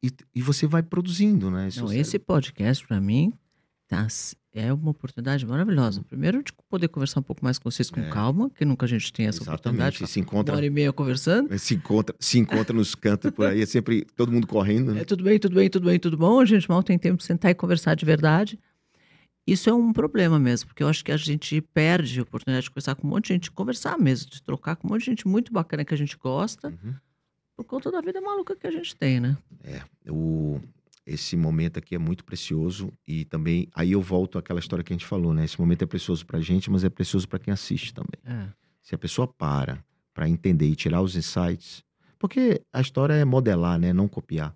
[0.03, 1.65] e, e você vai produzindo, né?
[1.65, 1.95] Não, cérebro.
[1.95, 3.33] esse podcast, para mim,
[3.87, 4.07] tá,
[4.55, 6.03] é uma oportunidade maravilhosa.
[6.09, 8.09] Primeiro, de poder conversar um pouco mais com vocês com É.
[8.11, 9.97] calma, que nunca a gente tem essa oportunidade.
[9.97, 10.11] Exatamente.
[10.13, 11.59] Se Uma encontra, hora e meia conversando.
[11.59, 15.03] se encontra, se encontra nos cantos por aí, é sempre todo mundo correndo, né?
[15.03, 16.41] É, tudo bem, tudo bem, tudo bem, tudo bom.
[16.41, 18.59] A gente mal tem tempo de sentar e conversar de verdade.
[19.47, 22.71] Isso é um problema mesmo, porque eu acho que a gente perde a oportunidade de
[22.71, 25.27] conversar com um monte de gente, conversar mesmo, de trocar com um monte de gente
[25.27, 26.95] muito bacana que a gente gosta, Uhum.
[27.63, 29.37] Por conta da vida maluca que a gente tem, né?
[30.09, 30.61] O,
[31.07, 34.97] esse momento aqui é muito precioso e também aí eu volto àquela história que a
[34.97, 35.45] gente falou, né?
[35.45, 38.19] Esse momento é precioso pra gente, mas é precioso para quem assiste também.
[38.25, 38.49] É.
[38.83, 41.83] Se a pessoa para para entender e tirar os insights,
[42.19, 43.93] porque a história é modelar, né?
[43.93, 44.55] Não copiar.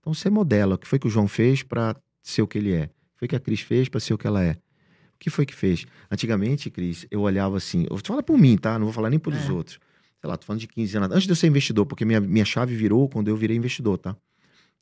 [0.00, 2.72] Então você modela o que foi que o João fez para ser o que ele
[2.72, 4.52] é, o que foi que a Cris fez para ser o que ela é.
[4.52, 5.84] O que foi que fez?
[6.10, 8.78] Antigamente, Cris, eu olhava assim, eu falar por mim, tá?
[8.78, 9.52] Não vou falar nem pelos É.
[9.52, 9.78] outros.
[10.20, 11.10] Sei lá, tô falando de 15 anos.
[11.10, 14.16] Antes de eu ser investidor, porque minha, minha chave virou quando eu virei investidor, tá?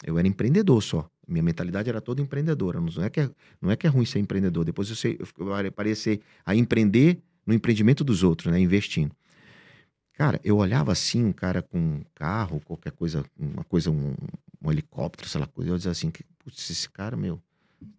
[0.04, 1.08] Eu era empreendedor só.
[1.26, 2.80] Minha mentalidade era toda empreendedora.
[2.80, 3.30] Não é que é,
[3.60, 4.64] não é, que é ruim ser empreendedor.
[4.64, 5.94] Depois eu, sei, eu parei
[6.44, 8.58] a empreender no empreendimento dos outros, né?
[8.60, 9.14] Investindo.
[10.14, 14.14] Cara, eu olhava assim, um cara com um carro, qualquer coisa, uma coisa, um,
[14.62, 15.70] um helicóptero, sei lá, coisa.
[15.70, 17.40] Eu dizia assim, que, putz, esse cara, meu,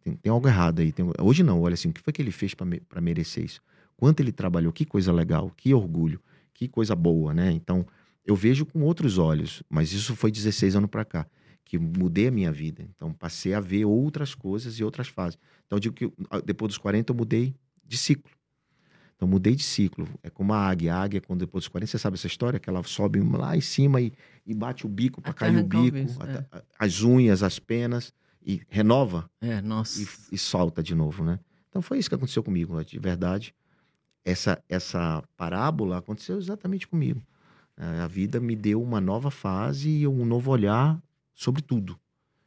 [0.03, 0.91] tem, tem algo errado aí.
[0.91, 3.61] tem- hoje não, olha assim, o que foi que ele fez para merecer isso?
[3.95, 6.19] Quanto ele trabalhou, que coisa legal, que orgulho,
[6.57, 7.51] que coisa boa, né?
[7.51, 7.85] Então,
[8.25, 11.27] eu vejo com outros olhos, mas isso foi 16 anos para cá,
[11.63, 12.83] que mudei a minha vida.
[12.95, 15.37] Então, passei a ver outras coisas e outras fases.
[15.65, 17.55] Então, eu digo que ah, depois dos 40 eu mudei
[17.85, 18.31] de ciclo.
[19.15, 20.07] Então, mudei de ciclo.
[20.23, 20.95] É como a águia.
[20.95, 22.59] A águia, quando depois dos 40, você sabe essa história?
[22.59, 24.11] Que ela sobe lá em cima e,
[24.45, 26.63] e bate o bico para cair o bico, vez, é.
[26.79, 28.11] as unhas, as penas,
[28.43, 29.29] e renova.
[29.39, 30.01] É, nossa.
[30.01, 31.39] E, e solta de novo, né?
[31.69, 33.53] Então, foi isso que aconteceu comigo, de verdade.
[34.27, 37.23] Essa, essa parábola aconteceu exatamente comigo.
[37.77, 41.01] É, a vida me deu uma nova fase e um novo olhar
[41.33, 41.97] sobre tudo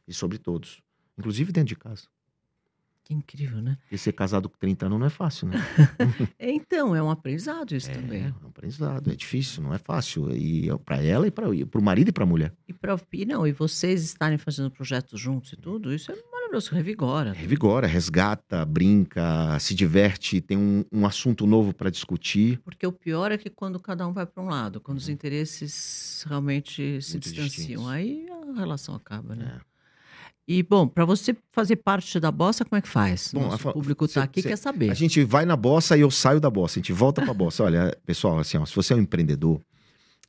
[0.07, 0.79] e sobre todos,
[1.17, 2.03] inclusive dentro de casa.
[3.03, 3.79] Que incrível, né?
[3.91, 5.57] E ser casado com 30 anos não é fácil, né?
[6.39, 8.25] então, é um aprendizado isso é, também.
[8.25, 10.29] É um aprendizado, é difícil, não é fácil.
[10.35, 12.53] E para ela e para o marido e para a mulher.
[12.67, 16.15] E, pra, e não, e vocês estarem fazendo projetos juntos e tudo, isso é
[16.51, 17.31] maravilhoso, revigora.
[17.31, 22.59] Revigora, resgata, brinca, se diverte, tem um, um assunto novo para discutir.
[22.63, 25.13] Porque o pior é que quando cada um vai para um lado, quando os uhum.
[25.13, 27.87] interesses realmente se Muito distanciam, distintos.
[27.87, 29.57] aí a relação acaba, né?
[29.57, 29.71] É.
[30.47, 33.31] E, bom, para você fazer parte da bossa, como é que faz?
[33.33, 34.89] Bom, Nosso a, público está aqui, cê, quer saber.
[34.89, 37.33] A gente vai na bossa e eu saio da bossa, a gente volta para a
[37.33, 37.63] bossa.
[37.63, 39.61] Olha, pessoal, assim, ó, se você é um empreendedor,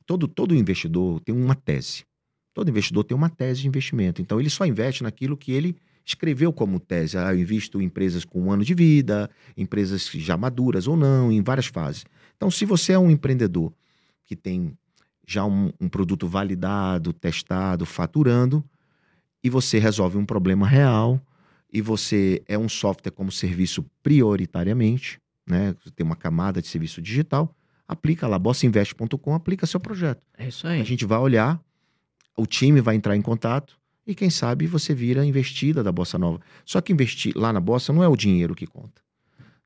[0.05, 2.05] todo, todo investidor tem uma tese.
[2.53, 4.21] Todo investidor tem uma tese de investimento.
[4.21, 5.75] Então, ele só investe naquilo que ele
[6.05, 7.17] escreveu como tese.
[7.17, 11.31] Ah, eu invisto em empresas com um ano de vida, empresas já maduras ou não,
[11.31, 12.05] em várias fases.
[12.35, 13.73] Então, se você é um empreendedor
[14.25, 14.77] que tem
[15.25, 18.63] já um, um produto validado, testado, faturando,
[19.43, 21.21] e você resolve um problema real
[21.71, 25.75] e você é um software como serviço prioritariamente, né?
[25.95, 27.53] Tem uma camada de serviço digital,
[27.87, 30.25] aplica lá, bossinvest.com, aplica seu projeto.
[30.37, 30.79] É isso aí.
[30.79, 31.61] A gente vai olhar,
[32.37, 36.41] o time vai entrar em contato e quem sabe você vira investida da Bossa Nova.
[36.65, 39.01] Só que investir lá na Bossa não é o dinheiro que conta.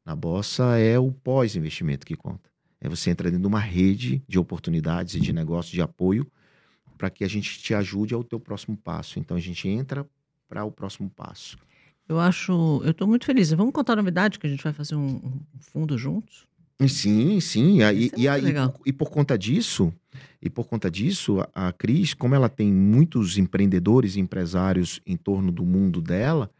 [0.05, 2.49] Na Bossa é o pós-investimento que conta.
[2.79, 6.29] É você entrar dentro de uma rede de oportunidades e de negócios de apoio
[6.97, 9.19] para que a gente te ajude ao teu próximo passo.
[9.19, 10.07] Então a gente entra
[10.47, 11.57] para o próximo passo.
[12.07, 13.51] Eu acho, eu estou muito feliz.
[13.51, 16.47] Vamos contar a novidade que a gente vai fazer um, um fundo juntos.
[16.85, 17.79] Sim, sim.
[17.81, 19.91] E, e, e, e, por, e, por conta disso,
[20.41, 25.17] e por conta disso, a, a Cris, como ela tem muitos empreendedores e empresários em
[25.17, 26.51] torno do mundo dela,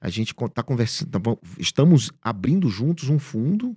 [0.00, 1.20] a gente está conversando, tá
[1.58, 3.76] estamos abrindo juntos um fundo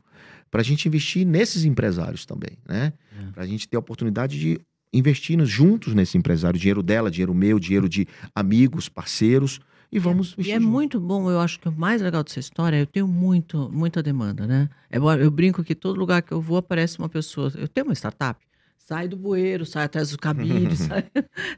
[0.51, 2.93] para a gente investir nesses empresários também, né?
[3.17, 3.31] É.
[3.31, 4.59] Para a gente ter a oportunidade de
[4.91, 9.59] investir juntos nesse empresário, dinheiro dela, dinheiro meu, dinheiro de amigos, parceiros,
[9.91, 12.77] e vamos é, E é muito bom, eu acho que o mais legal dessa história,
[12.77, 14.69] eu tenho muito, muita demanda, né?
[14.89, 17.51] É, eu brinco que todo lugar que eu vou aparece uma pessoa.
[17.55, 18.39] Eu tenho uma startup,
[18.77, 21.05] sai do bueiro, sai atrás do cabide, sai...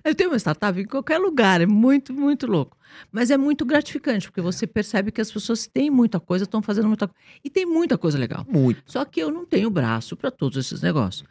[0.03, 2.77] Eu tenho uma startup em qualquer lugar, é muito, muito louco.
[3.11, 6.87] Mas é muito gratificante, porque você percebe que as pessoas têm muita coisa, estão fazendo
[6.87, 7.21] muita coisa.
[7.43, 8.45] E tem muita coisa legal.
[8.49, 8.81] Muito.
[8.85, 11.27] Só que eu não tenho braço para todos esses negócios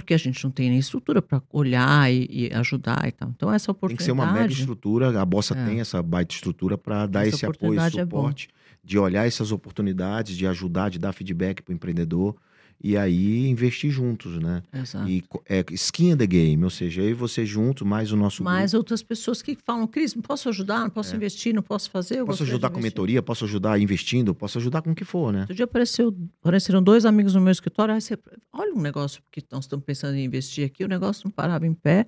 [0.00, 3.30] porque a gente não tem nem estrutura para olhar e, e, ajudar e tal.
[3.30, 3.88] Então, essa oportunidade.
[3.88, 5.64] Tem que ser uma mega estrutura, a Bossa é.
[5.64, 10.36] tem essa baita estrutura para dar esse apoio e suporte, é de olhar essas oportunidades,
[10.36, 12.36] de ajudar, de dar feedback para o empreendedor
[12.84, 14.62] e aí investir juntos, né?
[14.70, 15.08] Exato.
[15.08, 18.44] E é skin in the game, ou seja, eu e você juntos, mais o nosso
[18.44, 18.82] Mais grupo.
[18.82, 21.16] outras pessoas que falam, Cris, não posso ajudar, não posso é.
[21.16, 22.22] investir, não posso fazer.
[22.26, 25.40] posso ajudar com mentoria, posso ajudar investindo, posso ajudar com o que for, né?
[25.40, 28.18] Outro dia apareceu, apareceram dois amigos no meu escritório, você,
[28.52, 31.72] olha um negócio que nós estamos pensando em investir aqui, o negócio não parava em
[31.72, 32.04] pé.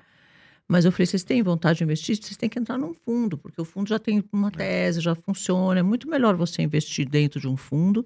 [0.68, 2.16] Mas eu falei, vocês têm vontade de investir?
[2.16, 4.50] Vocês têm que entrar num fundo, porque o fundo já tem uma é.
[4.50, 5.80] tese, já funciona.
[5.80, 8.04] É muito melhor você investir dentro de um fundo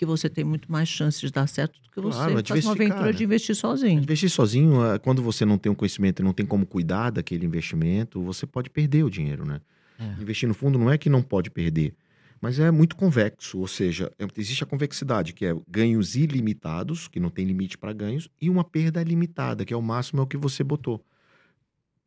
[0.00, 2.72] que você tem muito mais chances de dar certo do que você claro, fazer uma
[2.72, 3.12] aventura né?
[3.12, 4.00] de investir sozinho.
[4.00, 7.44] Investir sozinho, é, quando você não tem um conhecimento e não tem como cuidar daquele
[7.44, 9.60] investimento, você pode perder o dinheiro, né?
[9.98, 10.22] É.
[10.22, 11.94] Investir no fundo não é que não pode perder,
[12.40, 17.20] mas é muito convexo, ou seja, é, existe a convexidade, que é ganhos ilimitados, que
[17.20, 20.26] não tem limite para ganhos, e uma perda limitada, que é o máximo é o
[20.26, 21.04] que você botou.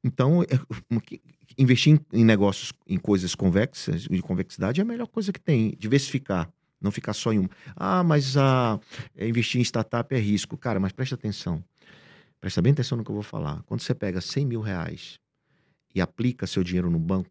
[0.03, 0.47] Então, é,
[1.59, 5.75] investir em negócios, em coisas convexas, de convexidade, é a melhor coisa que tem.
[5.77, 6.51] Diversificar.
[6.83, 7.49] Não ficar só em uma.
[7.75, 8.79] Ah, mas a,
[9.15, 10.57] é, investir em startup é risco.
[10.57, 11.63] Cara, mas presta atenção.
[12.41, 13.63] Presta bem atenção no que eu vou falar.
[13.63, 15.17] Quando você pega 100 mil reais
[15.95, 17.29] e aplica seu dinheiro no banco,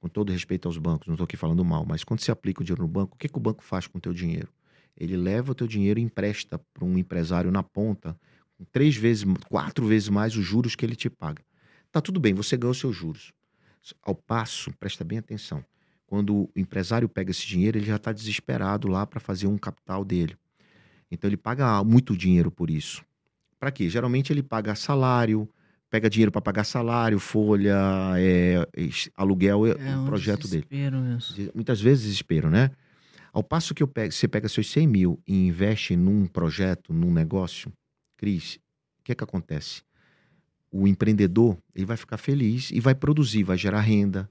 [0.00, 2.64] com todo respeito aos bancos, não estou aqui falando mal, mas quando você aplica o
[2.64, 4.48] dinheiro no banco, o que, que o banco faz com o teu dinheiro?
[4.96, 8.18] Ele leva o teu dinheiro e empresta para um empresário na ponta,
[8.72, 11.42] três vezes, quatro vezes mais os juros que ele te paga.
[11.92, 13.32] Tá tudo bem, você ganhou seus juros.
[14.02, 15.64] Ao passo, presta bem atenção,
[16.08, 20.04] quando o empresário pega esse dinheiro, ele já está desesperado lá para fazer um capital
[20.04, 20.36] dele.
[21.10, 23.04] Então ele paga muito dinheiro por isso.
[23.60, 23.88] Para quê?
[23.88, 25.48] Geralmente ele paga salário,
[25.90, 27.78] pega dinheiro para pagar salário, folha,
[28.16, 28.66] é,
[29.14, 30.66] aluguel, é, é o projeto dele.
[30.70, 31.52] Mesmo.
[31.54, 32.70] Muitas vezes desespero, né?
[33.32, 37.70] Ao passo que pego, você pega seus 100 mil e investe num projeto, num negócio,
[38.16, 38.58] Cris,
[39.00, 39.82] o que é que acontece?
[40.70, 44.28] o empreendedor ele vai ficar feliz e vai produzir, vai gerar renda,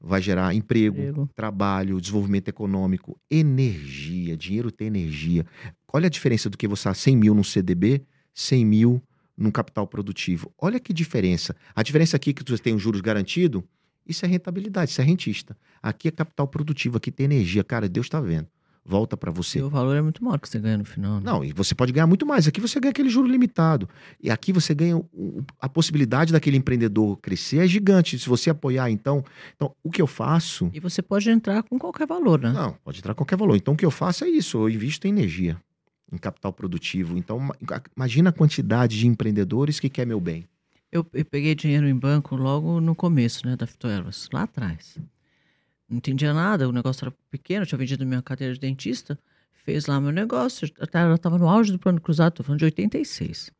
[0.00, 1.30] vai gerar emprego, Emprego.
[1.34, 4.36] trabalho, desenvolvimento econômico, energia.
[4.36, 5.44] Dinheiro tem energia.
[5.92, 8.02] Olha a diferença do que você 100 mil num CDB,
[8.34, 9.02] 100 mil
[9.36, 10.52] num capital produtivo.
[10.58, 11.54] Olha que diferença.
[11.74, 13.64] A diferença aqui é que você tem um juros garantido,
[14.06, 15.56] isso é rentabilidade, isso é rentista.
[15.82, 17.64] Aqui é capital produtivo, aqui tem energia.
[17.64, 18.48] Cara, Deus está vendo.
[18.88, 19.58] Volta para você.
[19.58, 21.16] E o valor é muito maior que você ganha no final.
[21.16, 21.22] Né?
[21.24, 22.46] Não, e você pode ganhar muito mais.
[22.46, 23.88] Aqui você ganha aquele juro limitado.
[24.22, 25.02] E aqui você ganha.
[25.60, 28.16] a possibilidade daquele empreendedor crescer é gigante.
[28.16, 29.24] Se você apoiar, então.
[29.56, 30.70] Então, o que eu faço.
[30.72, 32.52] E você pode entrar com qualquer valor, né?
[32.52, 33.56] Não, pode entrar qualquer valor.
[33.56, 34.56] Então, o que eu faço é isso.
[34.58, 35.56] Eu invisto em energia,
[36.12, 37.18] em capital produtivo.
[37.18, 37.56] Então, ma-
[37.96, 40.44] imagina a quantidade de empreendedores que quer meu bem.
[40.92, 44.96] Eu, eu peguei dinheiro em banco logo no começo, né, da Fitoelas, lá atrás.
[45.88, 49.18] Não entendia nada, o negócio era pequeno, eu tinha vendido minha cadeira de dentista,
[49.52, 53.50] fez lá meu negócio, ela estava no auge do plano cruzado, estou falando de 86.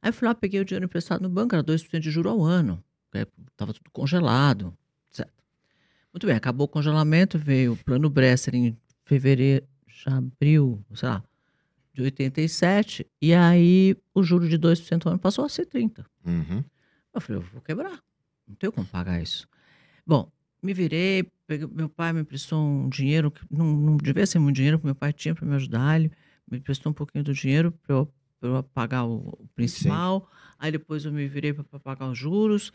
[0.00, 2.42] Aí eu fui lá, peguei o dinheiro emprestado no banco, era 2% de juro ao
[2.42, 2.82] ano,
[3.50, 4.76] estava tudo congelado,
[5.10, 5.28] etc.
[6.12, 11.22] Muito bem, acabou o congelamento, veio o plano Bresser em fevereiro, já abril, sei lá,
[11.92, 16.04] de 87, e aí o juro de 2% ao ano passou a ser 30%.
[16.24, 16.64] Uhum.
[17.12, 18.00] Eu falei, eu vou quebrar.
[18.48, 19.46] Não tenho como pagar isso.
[20.06, 20.30] Bom,
[20.62, 24.56] me virei, peguei- meu pai me emprestou um dinheiro, que não, não devia ser muito
[24.56, 25.98] dinheiro, que meu pai tinha para me ajudar.
[26.00, 26.10] Ele
[26.50, 30.28] me emprestou um pouquinho do dinheiro para eu, pra eu pagar o, o principal.
[30.58, 32.72] Aí depois eu me virei para pagar os juros.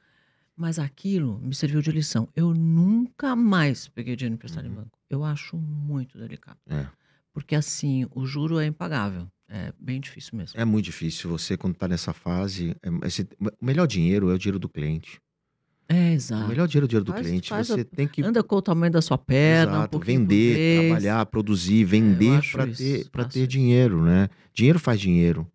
[0.59, 2.27] Mas aquilo me serviu de lição.
[2.35, 4.75] Eu nunca mais peguei dinheiro emprestado em Uhum.
[4.77, 4.97] banco.
[5.07, 6.57] Eu acho muito delicado.
[6.67, 6.87] É.
[7.31, 9.27] Porque assim, o juro é impagável.
[9.47, 10.59] É bem difícil mesmo.
[10.59, 11.29] É muito difícil.
[11.29, 12.75] Você, quando está nessa fase.
[12.81, 15.21] é- esse- o melhor dinheiro é o dinheiro do cliente.
[15.89, 16.47] É, O exato.
[16.49, 17.49] melhor dinheiro é o dinheiro do Faz- cliente.
[17.49, 18.21] faz Você a- tem que.
[18.23, 20.85] Anda com o tamanho da sua perna, um Exato, por vender, vez.
[20.87, 23.47] trabalhar, produzir, vender acho para ter, pra ter isso.
[23.47, 24.27] dinheiro, né?
[24.53, 25.47] Dinheiro faz dinheiro.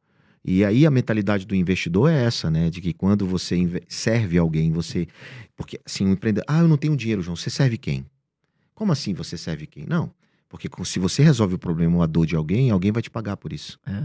[0.44, 2.70] E aí a mentalidade do investidor é essa, né?
[2.70, 5.06] De que quando você serve alguém, você.
[5.54, 6.46] Porque assim, um empreendedor.
[6.48, 7.36] Ah, eu não tenho dinheiro, João.
[7.36, 8.04] Você serve quem?
[8.74, 9.84] Como assim você serve quem?
[9.86, 10.10] Não.
[10.48, 13.36] Porque se você resolve o problema ou a dor de alguém, alguém vai te pagar
[13.36, 13.78] por isso.
[13.86, 14.02] É.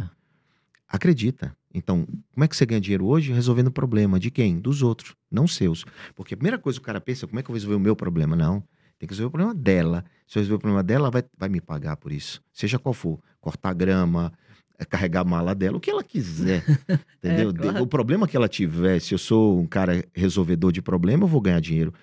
[0.87, 1.55] Acredita.
[1.77, 3.31] Então, como é que você ganha dinheiro hoje?
[3.31, 4.19] Resolvendo o problema.
[4.19, 4.59] De quem?
[4.59, 5.85] Dos outros, não seus.
[6.15, 7.79] Porque a primeira coisa que o cara pensa, como é que eu vou resolver o
[7.79, 8.35] meu problema?
[8.35, 8.63] Não.
[8.97, 10.03] Tem que resolver o problema dela.
[10.27, 12.41] Se eu resolver o problema dela, ela vai, vai me pagar por isso.
[12.51, 13.19] Seja qual for.
[13.39, 14.33] Cortar grama,
[14.79, 16.63] eh, carregar a mala dela, o que ela quiser.
[17.23, 17.51] entendeu?
[17.53, 17.83] De- claro.
[17.83, 21.39] O problema que ela tiver, se eu sou um cara resolvedor de problema, eu vou
[21.39, 21.93] ganhar dinheiro.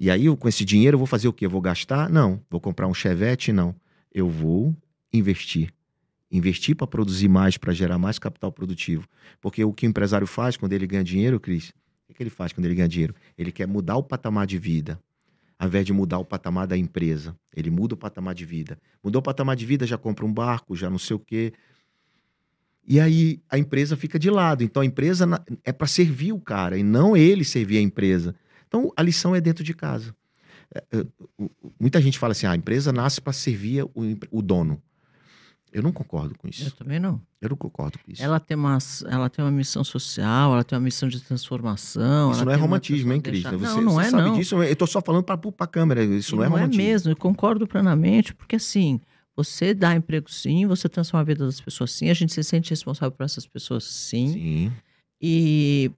[0.00, 1.46] E aí, eu, com esse dinheiro, eu vou fazer o quê?
[1.46, 2.10] Eu vou gastar?
[2.10, 2.40] Não.
[2.50, 3.52] Vou comprar um chevette?
[3.52, 3.72] Não.
[4.12, 4.76] Eu vou
[5.12, 5.72] investir
[6.32, 9.06] investir para produzir mais, para gerar mais capital produtivo.
[9.40, 11.72] Porque o que o empresário faz quando ele ganha dinheiro, Cris,
[12.08, 13.14] o que ele faz quando ele ganha dinheiro?
[13.36, 14.98] Ele quer mudar o patamar de vida,
[15.58, 17.36] ao invés de mudar o patamar da empresa.
[17.54, 18.78] Ele muda o patamar de vida.
[19.04, 21.52] Mudou o patamar de vida, já compra um barco, já não sei o quê.
[22.88, 24.64] E aí a empresa fica de lado.
[24.64, 25.28] Então a empresa
[25.62, 28.34] é para servir o cara e não ele servir a empresa.
[28.66, 30.14] Então a lição é dentro de casa.
[30.74, 31.06] É, é,
[31.78, 33.92] Muita gente fala assim: ah, a empresa nasce para servir o,
[34.30, 34.82] o dono.
[35.72, 36.76] Eu não concordo com Eu isso.
[36.76, 37.20] também não.
[37.40, 38.22] Eu não concordo com isso.
[38.22, 42.30] Ela tem, uma, ela tem uma missão social, ela tem uma missão de transformação.
[42.30, 43.42] Isso não é romantismo, hein, Cris?
[43.42, 44.34] deixar- não, não é sabe não.
[44.38, 44.62] disso.
[44.62, 46.04] Eu tô só falando para a câmera.
[46.04, 46.82] Isso E não é romantismo.
[46.82, 49.00] mesmo, eu concordo plenamente, porque assim,
[49.34, 52.70] você dá emprego sim, você transforma a vida das pessoas sim, a gente se sente
[52.70, 54.28] responsável por essas pessoas sim.
[54.32, 54.72] Sim.
[55.20, 55.90] E,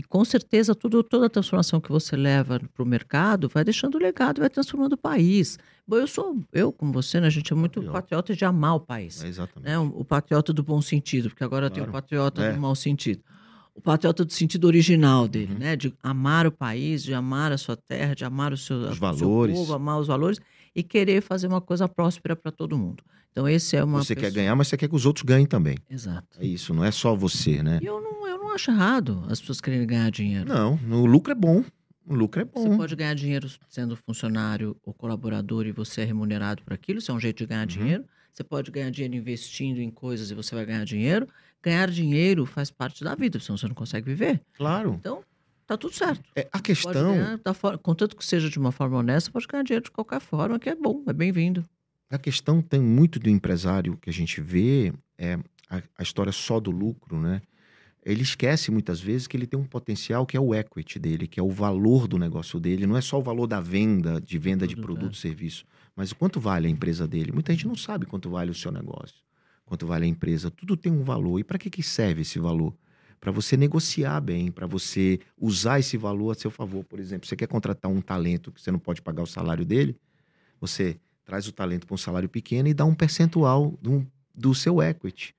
[0.00, 3.98] e com certeza tudo, toda a transformação que você leva para o mercado vai deixando
[3.98, 5.58] legado, vai transformando o país.
[5.86, 8.00] Bom, eu sou, eu como você, né, a gente é muito Patriota.
[8.00, 9.22] patriota de amar o país.
[9.22, 9.68] É exatamente.
[9.68, 9.78] né?
[9.78, 11.92] O, o patriota do bom sentido, porque agora tem o Claro.
[12.02, 12.52] patriota É.
[12.54, 13.22] do mau sentido.
[13.74, 15.58] O patriota do sentido original dele, Uhum.
[15.58, 15.76] né?
[15.76, 18.88] De amar o país, de amar a sua terra, de amar o seu, Os o
[18.92, 19.54] seu valores.
[19.56, 20.40] povo, amar os valores
[20.74, 23.02] e querer fazer uma coisa próspera para todo mundo.
[23.32, 25.46] Então, esse é uma Você quer pessoa- ganhar, mas você quer que os outros ganhem
[25.46, 25.76] também.
[25.88, 26.26] Exato.
[26.38, 27.78] É isso, não é só você, né?
[27.82, 30.48] Eu não, eu não acho errado as pessoas quererem ganhar dinheiro.
[30.48, 31.64] Não, o lucro é bom.
[32.06, 32.76] O lucro é Você bom.
[32.76, 37.14] pode ganhar dinheiro sendo funcionário ou colaborador e você é remunerado por aquilo, isso é
[37.14, 37.66] um jeito de ganhar Uhum.
[37.66, 38.04] dinheiro.
[38.32, 41.28] Você pode ganhar dinheiro investindo em coisas e você vai ganhar dinheiro.
[41.62, 44.40] Ganhar dinheiro faz parte da vida, senão você não consegue viver.
[44.54, 44.94] Claro.
[44.98, 45.22] Então,
[45.70, 46.20] tá tudo certo.
[46.34, 49.62] É, a questão, ganhar da for- contanto que seja de uma forma honesta, pode ganhar
[49.62, 51.64] dinheiro de qualquer forma, que é bom, é bem-vindo.
[52.10, 56.58] a questão tem muito do empresário que a gente vê é a, a história só
[56.58, 57.40] do lucro, né?
[58.02, 61.38] Ele esquece muitas vezes que ele tem um potencial que é o equity dele, que
[61.38, 62.86] é o valor do negócio dele.
[62.86, 66.16] Não é só o valor da venda, de venda de Produto, e serviço, mas o
[66.16, 67.30] quanto vale a empresa dele.
[67.30, 69.16] Muita gente não sabe quanto vale o seu negócio,
[69.66, 70.50] quanto vale a empresa.
[70.50, 71.38] Tudo tem um valor.
[71.38, 72.74] E para que, que serve esse valor?
[73.20, 76.82] Para você negociar bem, para você usar esse valor a seu favor.
[76.84, 79.94] Por exemplo, você quer contratar um talento que você não pode pagar o salário dele,
[80.58, 84.82] você traz o talento para um salário pequeno e dá um percentual do, do seu
[84.82, 85.34] equity.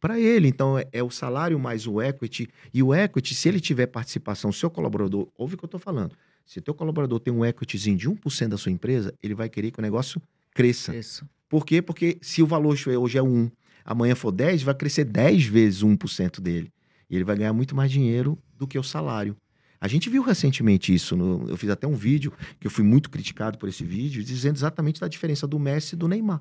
[0.00, 0.48] para ele.
[0.48, 2.48] Então, é, é, o salário mais o equity.
[2.72, 6.16] E o equity, se ele tiver participação, seu colaborador, ouve o que eu estou falando.
[6.46, 9.80] Se teu colaborador tem um equityzinho de 1% da sua empresa, ele vai querer que
[9.80, 10.22] o negócio
[10.54, 10.94] cresça.
[10.96, 11.28] Isso.
[11.48, 11.82] Por quê?
[11.82, 13.50] Porque se o valor hoje é 1,
[13.84, 16.72] amanhã for 10, vai crescer 10 vezes 1% dele.
[17.08, 19.36] E ele vai ganhar muito mais dinheiro do que o salário.
[19.80, 21.16] A gente viu recentemente isso.
[21.16, 24.56] No, eu fiz até um vídeo, que eu fui muito criticado por esse vídeo, dizendo
[24.56, 26.40] exatamente da diferença do Messi e do Neymar,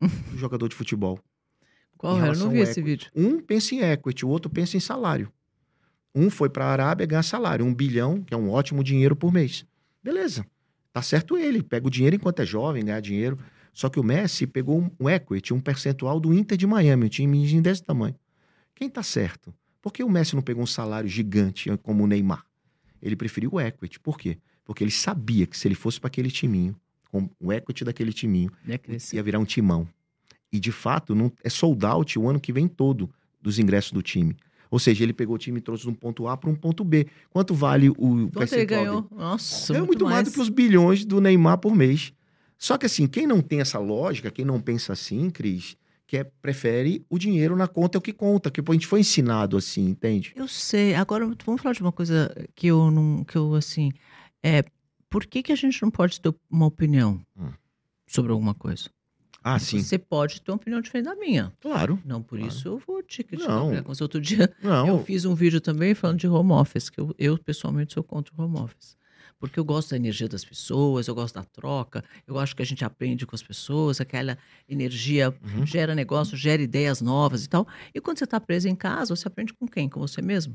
[0.30, 1.18] do jogador de futebol.
[1.96, 2.32] Qual era?
[2.32, 3.10] Eu não vi esse vídeo.
[3.14, 5.32] Um pensa em equity, o outro pensa em salário.
[6.14, 9.32] Um foi para a Arábia ganhar salário, um bilhão, que é um ótimo dinheiro por
[9.32, 9.66] mês.
[10.02, 10.46] Beleza.
[10.92, 13.38] Tá certo ele, pega o dinheiro enquanto é jovem, ganha dinheiro.
[13.72, 17.60] Só que o Messi pegou um equity, um percentual do Inter de Miami, um time
[17.60, 18.14] desse tamanho.
[18.78, 19.52] Quem tá certo?
[19.82, 22.44] Por que o Messi não pegou um salário gigante como o Neymar?
[23.02, 23.98] Ele preferiu o equity.
[23.98, 24.38] Por quê?
[24.64, 26.76] Porque ele sabia que se ele fosse para aquele timinho,
[27.10, 28.80] com o equity daquele timinho, ia,
[29.14, 29.88] ia virar um timão.
[30.52, 33.10] E de fato, não, é sold out o ano que vem todo
[33.42, 34.36] dos ingressos do time.
[34.70, 36.84] Ou seja, ele pegou o time e trouxe de um ponto A para um ponto
[36.84, 37.08] B.
[37.30, 39.08] Quanto vale o Quanto ele ganhou?
[39.10, 40.14] Nossa, ganhou muito, muito mais.
[40.14, 42.12] mais do que os bilhões do Neymar por mês.
[42.56, 45.76] Só que assim, quem não tem essa lógica, quem não pensa assim, Cris,
[46.08, 49.00] que é, prefere o dinheiro na conta é o que conta, que a gente foi
[49.00, 50.32] ensinado assim, entende?
[50.34, 50.94] Eu sei.
[50.94, 53.92] Agora vamos falar de uma coisa que eu não, que eu assim,
[54.42, 54.64] é,
[55.10, 57.50] por que que a gente não pode ter uma opinião hum.
[58.06, 58.88] sobre alguma coisa?
[59.44, 59.82] Ah, sim.
[59.82, 61.52] Você pode ter uma opinião diferente da minha.
[61.60, 62.00] Claro.
[62.04, 62.52] Não por claro.
[62.52, 63.60] isso eu vou te criticar.
[63.94, 64.88] Se outro dia não.
[64.88, 68.34] eu fiz um vídeo também falando de home office, que eu, eu pessoalmente sou contra
[68.34, 68.96] o home office.
[69.38, 72.66] Porque eu gosto da energia das pessoas, eu gosto da troca, eu acho que a
[72.66, 74.36] gente aprende com as pessoas, aquela
[74.68, 75.64] energia uhum.
[75.64, 77.66] gera negócio, gera ideias novas e tal.
[77.94, 79.88] E quando você está preso em casa, você aprende com quem?
[79.88, 80.54] Com você mesmo.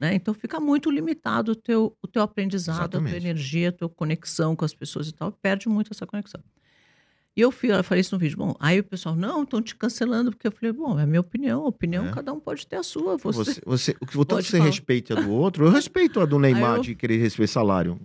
[0.00, 0.14] Né?
[0.14, 3.08] Então fica muito limitado o teu, o teu aprendizado, Exatamente.
[3.08, 5.30] a tua energia, a tua conexão com as pessoas e tal.
[5.30, 6.42] Perde muito essa conexão.
[7.34, 8.36] E eu, fui, eu falei isso no vídeo.
[8.36, 11.20] Bom, aí o pessoal, não, estão te cancelando, porque eu falei, bom, é a minha
[11.20, 11.64] opinião.
[11.64, 12.12] A opinião, é.
[12.12, 13.16] cada um pode ter a sua.
[13.16, 14.64] Você, você, você o que você falar.
[14.64, 17.98] respeita do outro, eu respeito a do Neymar eu, de querer receber salário.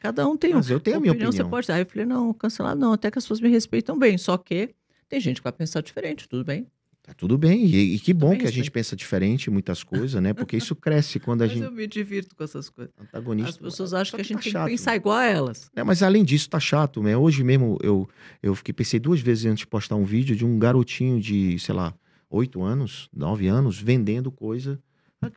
[0.00, 1.32] Cada um tem Mas eu tenho a minha opinião.
[1.32, 4.18] Você pode Aí eu falei, não, cancelar não, até que as pessoas me respeitam bem.
[4.18, 4.74] Só que
[5.08, 6.66] tem gente que vai pensar diferente, tudo bem.
[7.06, 7.64] Tá tudo bem.
[7.64, 10.34] E, e que bom que a gente pensa diferente em muitas coisas, né?
[10.34, 11.62] Porque isso cresce quando a mas gente.
[11.62, 12.92] eu me divirto com essas coisas.
[13.00, 13.50] Antagonista.
[13.50, 14.64] As pessoas acham que a gente tá tem chato.
[14.64, 15.70] que pensar igual a elas.
[15.76, 17.16] É, mas além disso, tá chato, né?
[17.16, 18.08] Hoje mesmo eu,
[18.42, 21.76] eu fiquei, pensei duas vezes antes de postar um vídeo de um garotinho de, sei
[21.76, 21.94] lá,
[22.28, 24.76] oito anos, nove anos, vendendo coisa.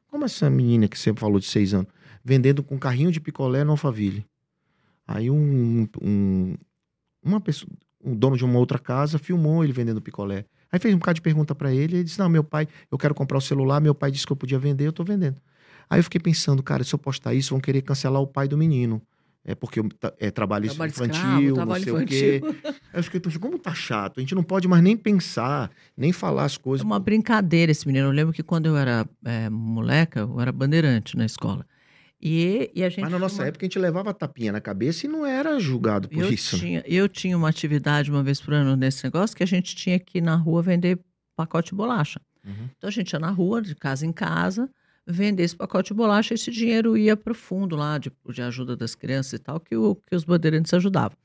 [0.08, 1.92] Como essa menina que sempre falou de seis anos?
[2.26, 4.26] Vendendo com carrinho de picolé no Alphaville.
[5.08, 6.56] Aí um, um,
[7.24, 7.72] uma pessoa,
[8.04, 10.46] um dono de uma outra casa filmou ele vendendo picolé.
[10.72, 13.14] Aí fez um bocado de pergunta para ele, ele disse: Não, meu pai, eu quero
[13.16, 15.38] comprar o celular, meu pai disse que eu podia vender, eu tô vendendo.
[15.90, 18.58] Aí eu fiquei pensando, cara, se eu postar isso, vão querer cancelar o pai do
[18.58, 19.02] menino.
[19.44, 19.80] É porque
[20.20, 22.50] é trabalho, trabalho infantil, escravo, trabalho não sei infantil.
[22.50, 22.80] o quê.
[22.94, 26.44] Eu fiquei pensando, como tá chato, a gente não pode mais nem pensar, nem falar
[26.44, 26.84] as coisas.
[26.84, 28.08] É uma brincadeira esse menino.
[28.08, 31.66] Eu lembro que quando eu era é, moleca, eu era bandeirante na escola.
[32.22, 33.48] E, e a gente Mas na nossa uma...
[33.48, 36.58] época a gente levava tapinha na cabeça e não era julgado por eu isso.
[36.58, 36.62] Né?
[36.62, 39.98] Tinha, eu tinha uma atividade uma vez por ano nesse negócio que a gente tinha
[39.98, 41.00] que ir na rua vender
[41.36, 42.20] pacote de bolacha.
[42.46, 42.70] Uhum.
[42.78, 44.70] Então a gente ia na rua, de casa em casa,
[45.08, 48.76] vender esse pacote de bolacha, esse dinheiro ia para o fundo lá de, de ajuda
[48.76, 51.18] das crianças e tal, que, o, que os bandeirantes ajudavam.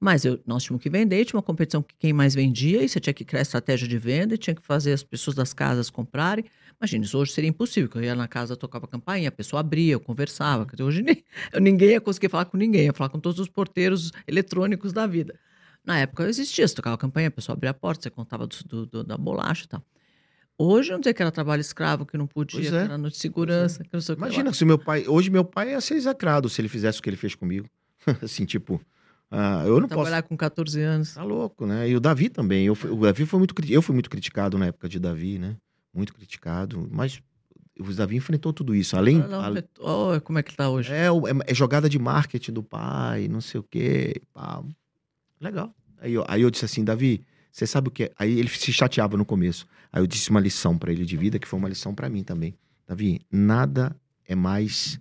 [0.00, 3.00] Mas eu, nós tínhamos que vender, tinha uma competição que quem mais vendia, e você
[3.00, 6.44] tinha que criar estratégia de venda, e tinha que fazer as pessoas das casas comprarem.
[6.80, 9.94] Imagina, isso hoje seria impossível, que eu ia na casa, tocava campainha, a pessoa abria,
[9.94, 10.66] eu conversava.
[10.80, 11.02] Hoje
[11.60, 15.34] ninguém ia conseguir falar com ninguém, ia falar com todos os porteiros eletrônicos da vida.
[15.84, 18.86] Na época existia, você tocava campainha, a pessoa abria a porta, você contava do, do,
[18.86, 19.82] do, da bolacha e tal.
[20.58, 22.70] Hoje, não dizer que era trabalho escravo, que não podia, é.
[22.70, 23.84] que era noite de segurança, é.
[23.84, 25.06] que não sei Imagina se meu pai.
[25.06, 27.68] Hoje, meu pai ia ser execrado se ele fizesse o que ele fez comigo.
[28.22, 28.80] assim, tipo.
[29.30, 30.28] Ah, eu não Trabalhar posso.
[30.28, 31.14] com 14 anos.
[31.14, 31.88] Tá louco, né?
[31.88, 32.66] E o Davi também.
[32.66, 35.56] Eu, o Davi foi muito, eu fui muito criticado na época de Davi, né?
[35.96, 36.86] Muito criticado.
[36.90, 37.22] Mas
[37.78, 38.96] o Davi enfrentou tudo isso.
[38.96, 39.18] Além.
[39.18, 40.92] Não, não, oh, como é que tá hoje?
[40.92, 41.10] É, é,
[41.46, 44.20] é, jogada de marketing do pai, não sei o quê.
[44.32, 44.62] Pá.
[45.40, 45.74] Legal.
[45.98, 48.12] Aí eu, aí eu disse assim, Davi, você sabe o que é?
[48.18, 49.66] Aí ele se chateava no começo.
[49.92, 52.22] Aí eu disse uma lição para ele de vida, que foi uma lição para mim
[52.22, 52.54] também.
[52.86, 55.00] Davi, nada é mais.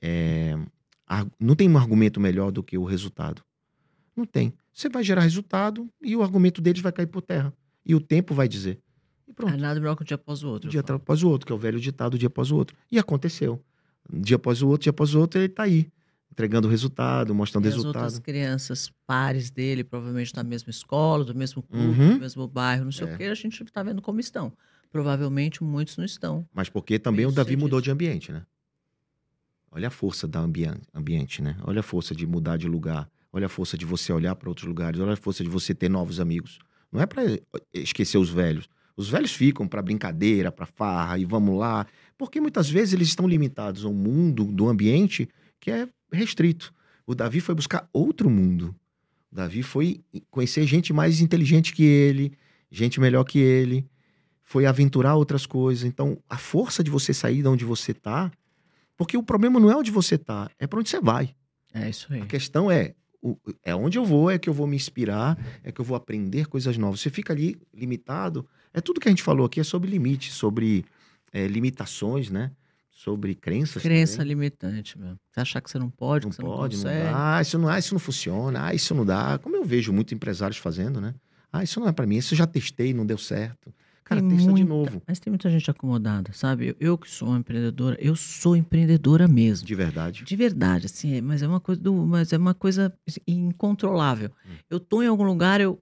[0.00, 0.56] É,
[1.38, 3.42] não tem um argumento melhor do que o resultado.
[4.16, 4.52] Não tem.
[4.72, 7.52] Você vai gerar resultado e o argumento deles vai cair por terra.
[7.84, 8.78] E o tempo vai dizer.
[9.30, 9.54] E pronto.
[9.54, 10.68] É nada melhor que um dia após o outro.
[10.68, 12.76] Um dia após o outro, que é o velho ditado, dia após o outro.
[12.90, 13.62] E aconteceu.
[14.12, 15.88] Dia após o outro, dia após o outro, ele está aí.
[16.32, 18.04] Entregando o resultado, mostrando o resultado.
[18.04, 22.14] As outras crianças, pares dele, provavelmente na mesma escola, do mesmo clube, uhum.
[22.14, 23.14] do mesmo bairro, não sei é.
[23.14, 24.52] o que, a gente está vendo como estão.
[24.90, 26.44] Provavelmente muitos não estão.
[26.52, 28.44] Mas porque também o Davi mudou de ambiente, né?
[29.70, 31.56] Olha a força da ambiente, né?
[31.62, 33.08] Olha a força de mudar de lugar.
[33.32, 34.98] Olha a força de você olhar para outros lugares.
[34.98, 36.58] Olha a força de você ter novos amigos.
[36.90, 37.22] Não é para
[37.72, 38.68] esquecer os velhos.
[39.00, 41.86] Os velhos ficam para brincadeira, para farra e vamos lá,
[42.18, 45.28] porque muitas vezes eles estão limitados ao mundo do ambiente
[45.58, 46.72] que é restrito.
[47.06, 48.74] O Davi foi buscar outro mundo.
[49.32, 52.32] O Davi foi conhecer gente mais inteligente que ele,
[52.70, 53.86] gente melhor que ele,
[54.42, 55.84] foi aventurar outras coisas.
[55.84, 58.30] Então, a força de você sair de onde você está,
[58.96, 61.34] porque o problema não é onde você está, é para onde você vai.
[61.72, 62.20] É isso aí.
[62.20, 65.70] A questão é, o- é onde eu vou, é que eu vou me inspirar, é
[65.72, 67.00] que eu vou aprender coisas novas.
[67.00, 68.46] Você fica ali limitado.
[68.72, 70.84] É tudo que a gente falou aqui é sobre limite, sobre
[71.32, 72.50] é, limitações, né?
[72.90, 73.82] Sobre crenças.
[73.82, 74.28] Crença também.
[74.28, 75.16] limitante, meu.
[75.32, 77.10] Você achar que você não pode, Não que você pode, não não, consegue.
[77.12, 77.36] dá.
[77.36, 78.66] Ah, isso não, ah, isso não funciona.
[78.66, 79.38] Ah, isso não dá.
[79.38, 81.14] Como eu vejo muitos empresários fazendo, né?
[81.52, 82.16] Ah, isso não é para mim.
[82.16, 83.72] Isso eu já testei, não deu certo.
[84.04, 85.02] Cara, Tem testa de muita- novo.
[85.06, 86.68] Mas tem muita gente acomodada, sabe?
[86.68, 89.66] Eu, eu que sou uma empreendedora, eu sou empreendedora mesmo.
[89.66, 90.24] De verdade.
[90.24, 92.92] De verdade, assim, é- mas é uma coisa do, mas é uma coisa
[93.26, 94.30] incontrolável.
[94.46, 94.54] Hum.
[94.68, 95.78] Eu tô em algum lugar, eu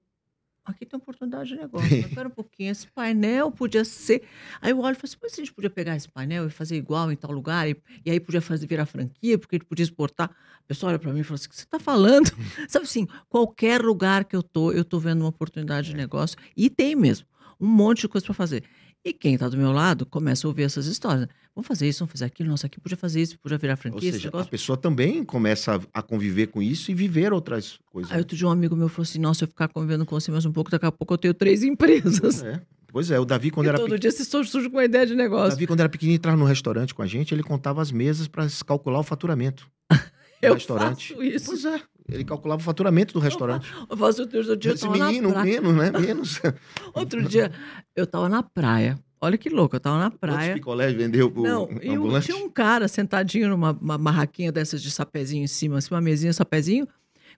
[0.71, 1.89] aqui tem oportunidade de negócio.
[1.97, 4.23] Mas Espera um pouquinho, esse painel podia ser.
[4.61, 6.51] Aí eu olho e falo assim, mas se a gente podia pegar esse painel e
[6.51, 9.69] fazer igual em tal lugar, e, e aí podia fazer virar franquia, porque a gente
[9.69, 10.31] podia exportar.
[10.31, 12.31] A pessoa olha para mim e fala assim: o que você está falando?
[12.69, 16.69] Sabe assim, qualquer lugar que eu tô, eu tô vendo uma oportunidade de negócio, e
[16.69, 17.27] tem mesmo,
[17.61, 18.65] um monte de coisa para fazer.
[19.09, 21.23] E quem está do meu lado começa a ouvir essas histórias.
[21.23, 21.29] né?
[21.55, 24.11] Vamos fazer isso, vamos fazer aquilo, nossa, aqui podia fazer isso, podia virar Ou franquia,
[24.11, 28.13] esse seja, a pessoa também começa a, conviver com isso e viver outras coisas.
[28.13, 30.45] Aí outro dia um amigo meu falou assim: Nossa, eu ficar convivendo com você mais
[30.45, 32.45] um pouco, daqui a pouco eu tenho três empresas.
[32.45, 32.61] É.
[32.91, 35.15] Pois é, o Davi, quando e era todo dia estão surge com uma ideia de
[35.15, 35.51] negócio.
[35.51, 38.47] Davi, quando era pequenininho, entrava no restaurante com a gente, ele contava as mesas para
[38.67, 39.67] calcular o faturamento.
[39.91, 39.99] do
[40.41, 41.09] eu restaurante.
[41.09, 41.47] faço isso.
[41.47, 41.81] Pois é,
[42.11, 43.71] ele calculava o faturamento do restaurante.
[43.89, 45.45] Eu faço outro dia, eu Esse menino, praia.
[45.61, 45.91] menos, né?
[45.91, 46.41] Menos.
[46.95, 47.53] Outro dia,
[47.95, 48.99] eu tava na praia.
[49.21, 50.55] Olha que louco, eu tava na Quantos praia.
[50.55, 52.27] picolés vendeu pro Não, e ambulante?
[52.27, 56.33] tinha um cara sentadinho numa uma barraquinha dessas de sapézinho em cima, assim, uma mesinha,
[56.33, 56.87] sapézinho,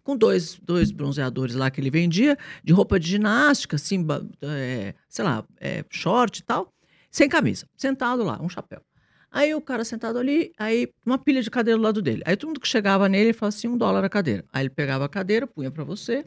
[0.04, 4.06] com dois, dois bronzeadores lá que ele vendia, de roupa de ginástica, assim,
[4.42, 6.70] é, sei lá, é, short e tal,
[7.10, 8.82] sem camisa, sentado lá, um chapéu.
[9.30, 12.22] Aí o cara sentado ali, aí uma pilha de cadeira do lado dele.
[12.26, 14.44] Aí todo mundo que chegava nele, ele falava assim, um dólar a cadeira.
[14.52, 16.24] Aí ele pegava a cadeira, punha para você,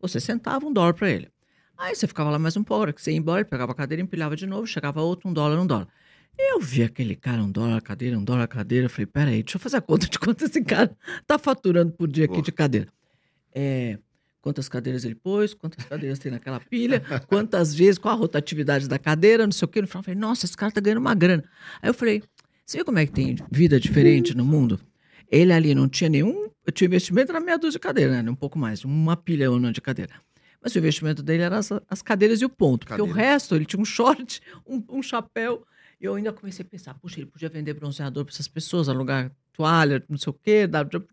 [0.00, 1.28] você sentava, um dólar para ele.
[1.76, 4.02] Aí você ficava lá mais um pouco, que você ia embora, ele pegava a cadeira,
[4.02, 5.88] empilhava de novo, chegava outro, um dólar, um dólar.
[6.38, 8.86] Eu vi aquele cara, um dólar a cadeira, um dólar a cadeira.
[8.86, 12.08] Eu falei, peraí, deixa eu fazer a conta de quanto esse cara tá faturando por
[12.08, 12.44] dia aqui Boa.
[12.44, 12.88] de cadeira.
[13.52, 13.98] É,
[14.40, 18.98] quantas cadeiras ele pôs, quantas cadeiras tem naquela pilha, quantas vezes, qual a rotatividade da
[18.98, 19.80] cadeira, não sei o quê.
[19.80, 21.44] No final, eu falei, nossa, esse cara tá ganhando uma grana.
[21.82, 22.22] Aí eu falei,
[22.64, 24.80] você vê como é que tem vida diferente no mundo?
[25.30, 26.48] Ele ali não tinha nenhum.
[26.64, 28.30] Eu tinha investimento na meia dúzia de cadeira, né?
[28.30, 30.12] Um pouco mais, uma pilha de cadeira.
[30.62, 32.86] Mas o investimento dele era as, as cadeiras e o ponto.
[32.86, 35.64] Porque o resto, ele tinha um short, um, um chapéu.
[36.00, 39.32] E eu ainda comecei a pensar, puxa, ele podia vender bronzeador para essas pessoas, alugar
[39.52, 41.04] toalha, não sei o quê, podia,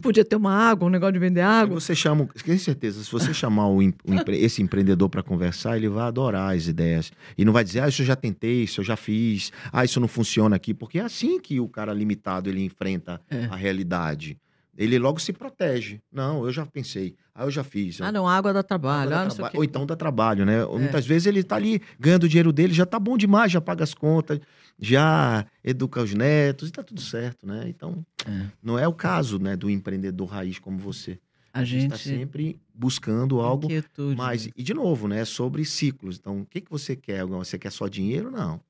[0.00, 1.78] podia ter uma água, um negócio de vender água.
[1.80, 5.88] Você chama, com certeza, se você chamar o o empre- esse empreendedor para conversar, ele
[5.88, 7.12] vai adorar as ideias.
[7.36, 10.00] E não vai dizer, ah, isso eu já tentei, isso eu já fiz, ah, isso
[10.00, 13.44] não funciona aqui, porque é assim que o cara limitado ele enfrenta É.
[13.50, 14.36] a realidade.
[14.76, 16.00] Ele logo se protege.
[16.12, 18.00] Não, eu já pensei, ah, eu já fiz.
[18.00, 19.10] Ah, não, água dá trabalho.
[19.10, 19.50] Dá Ah, traba-.
[19.56, 20.64] Ou então dá trabalho, né?
[20.66, 23.82] Muitas vezes ele tá ali ganhando o dinheiro dele, já tá bom demais, já paga
[23.84, 24.38] as contas,
[24.78, 27.64] já educa os netos e tá tudo certo, né?
[27.68, 28.46] Então, É.
[28.62, 31.18] não é o caso, né, do empreendedor raiz como você.
[31.52, 33.66] A gente está sempre buscando algo
[34.14, 34.44] mais.
[34.46, 34.52] né?
[34.54, 35.24] E de novo, né?
[35.24, 36.18] Sobre ciclos.
[36.18, 37.24] Então, o que, que você quer?
[37.24, 38.30] Você quer só dinheiro?
[38.30, 38.60] Não.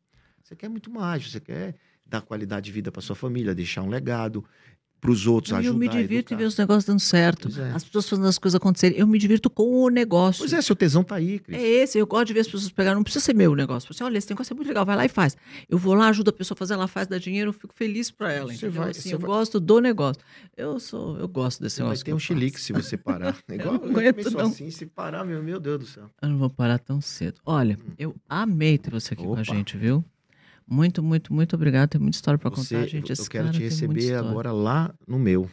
[0.40, 1.28] Você quer muito mais.
[1.28, 1.74] Você quer
[2.08, 4.44] dar qualidade de vida para sua família, deixar um legado
[5.06, 5.68] para os outros, e ajudar.
[5.74, 6.36] eu me divirto em educar.
[6.36, 7.48] ver os negócios dando certo.
[7.60, 7.72] É.
[7.72, 8.98] As pessoas fazendo as coisas acontecerem.
[8.98, 10.40] Eu me divirto com o negócio.
[10.40, 11.56] Pois é, seu tesão tá aí, Cris.
[11.58, 13.92] É esse, eu gosto de ver as pessoas pegarem, não precisa ser meu o negócio.
[13.92, 15.36] Você, olha, esse negócio é muito legal, vai lá e faz.
[15.68, 18.10] Eu vou lá, ajudo a pessoa a fazer, ela faz, dá dinheiro, eu fico feliz
[18.10, 18.52] pra ela.
[18.52, 20.20] Você vai- Assim, eu vai- gosto do negócio.
[20.56, 22.04] Eu sou, eu gosto desse Você vai negócio.
[22.04, 23.36] ter que um eu chilique se você parar.
[23.48, 24.48] Igual eu aguento, sou não.
[24.50, 26.04] assim, se parar, meu, meu Deus do céu.
[26.20, 27.40] Eu não vou parar tão cedo.
[27.44, 29.44] Olha, eu amei ter você aqui com a Opa.
[29.44, 30.04] gente, viu?
[30.68, 31.90] Muito, muito, muito obrigado.
[31.90, 33.10] Tem muita história Você- contar, gente.
[33.10, 35.48] eu Esse quero cara te receber agora lá no meu.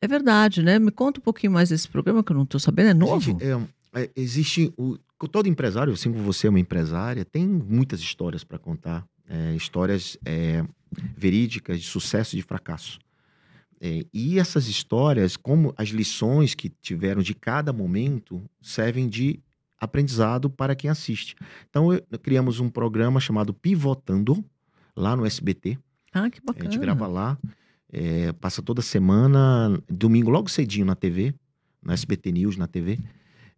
[0.00, 0.78] É verdade, né?
[0.78, 2.90] Me conta um pouquinho mais desse programa que eu não tô sabendo.
[2.90, 3.20] É novo?
[3.20, 3.60] Gente, é,
[4.02, 4.98] é, existe o
[5.32, 10.16] todo empresário, assim como você é uma empresária, tem muitas histórias para contar, é, histórias
[10.24, 10.64] é,
[11.16, 12.98] verídicas de sucesso e de fracasso.
[13.80, 19.40] É, e essas histórias, como as lições que tiveram de cada momento, servem de
[19.80, 21.34] aprendizado para quem assiste.
[21.70, 24.44] Então, eu- criamos um programa chamado Pivotando,
[24.98, 25.78] lá no SBT.
[26.12, 26.70] Ah, que A bacana.
[26.70, 27.38] gente grava lá,
[27.92, 31.34] é, passa toda semana, domingo logo cedinho na TV,
[31.82, 32.98] na SBT News, na TV,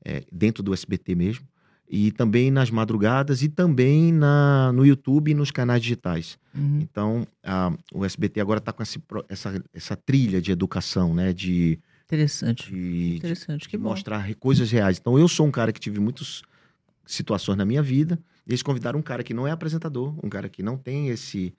[0.04, 1.46] é, dentro do SBT mesmo,
[1.88, 6.38] e também nas madrugadas e também na, no YouTube e nos canais digitais.
[6.54, 6.78] Uhum.
[6.80, 11.32] Então, a- o SBT agora está com esse essa, essa trilha de educação, né?
[11.32, 12.70] De, Interessante.
[12.70, 13.88] de, de Interessante, que de bom.
[13.90, 14.98] mostrar coisas reais.
[15.00, 16.42] Então, eu sou um cara que tive muitas
[17.06, 18.18] situações na minha vida
[18.50, 21.54] eles convidaram um cara que não é apresentador, um cara que não tem esse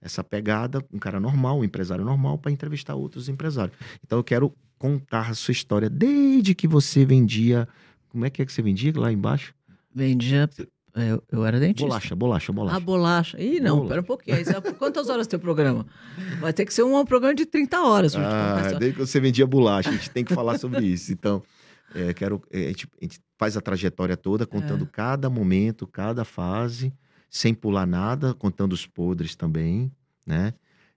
[0.00, 3.76] essa pegada, um cara normal, um empresário normal, para entrevistar outros empresários.
[4.04, 7.66] Então eu quero contar a sua história desde que você vendia.
[8.08, 9.54] Como é que é que você vendia lá embaixo?
[9.92, 10.48] Vendia.
[10.94, 11.86] Eu, eu era dentista.
[11.86, 12.76] Bolacha, bolacha, bolacha.
[12.76, 13.42] A bolacha.
[13.42, 13.88] Ih, não, Bola.
[13.88, 14.36] pera um pouquinho.
[14.78, 15.86] Quantas horas tem o programa?
[16.40, 18.14] Vai ter que ser um programa de 30 horas.
[18.14, 21.12] Ah, desde que você vendia bolacha, a gente tem que falar sobre isso.
[21.12, 21.42] Então,
[21.96, 24.88] é, quero, é, a, gente, a gente faz a trajetória toda, contando É.
[24.88, 26.92] cada momento, cada fase,
[27.30, 29.90] sem pular nada, contando os podres também,
[30.26, 30.54] né?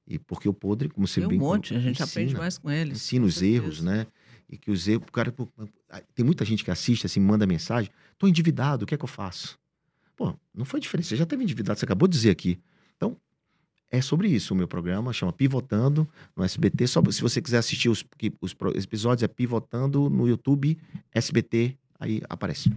[0.08, 2.58] E porque o podre, como você Tem um bem monte, a gente ensina, aprende mais
[2.58, 2.97] com eles.
[2.97, 3.56] ensina com os certeza.
[3.64, 4.08] erros, né?
[4.50, 5.32] E que os erros, o cara,
[6.16, 9.08] tem muita gente que assiste assim, manda mensagem, tô endividado, o que é que eu
[9.10, 9.60] faço?
[10.16, 12.60] Pô, não foi diferente, você já teve endividado, você acabou de dizer aqui.
[12.97, 13.16] Então,
[13.92, 16.88] é sobre isso o meu programa, chama Pivotando no SBT.
[16.88, 18.06] Só se você quiser assistir os,
[18.40, 20.78] os episódios, é Pivotando no YouTube,
[21.14, 22.72] SBT, aí aparece.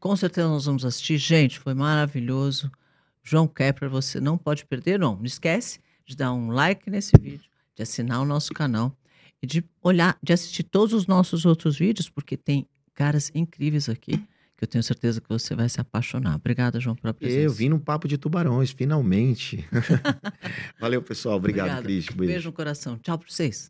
[0.00, 1.18] Com certeza nós vamos assistir.
[1.18, 2.70] Gente, foi maravilhoso.
[3.22, 5.16] João Kepler, você não pode perder, não.
[5.16, 8.94] Não esquece de dar um like nesse vídeo, de assinar o nosso canal
[9.40, 14.22] e de olhar, de assistir todos os nossos outros vídeos, porque tem caras incríveis aqui
[14.56, 16.36] que eu tenho certeza que você vai se apaixonar.
[16.36, 17.40] Obrigada, João, pela presença.
[17.40, 19.64] Eu vim num papo de tubarões, finalmente.
[20.80, 21.36] Valeu, pessoal.
[21.36, 22.12] Obrigado, Obrigada.
[22.12, 22.28] Cris.
[22.28, 22.98] Beijo no coração.
[22.98, 23.68] Tchau para vocês.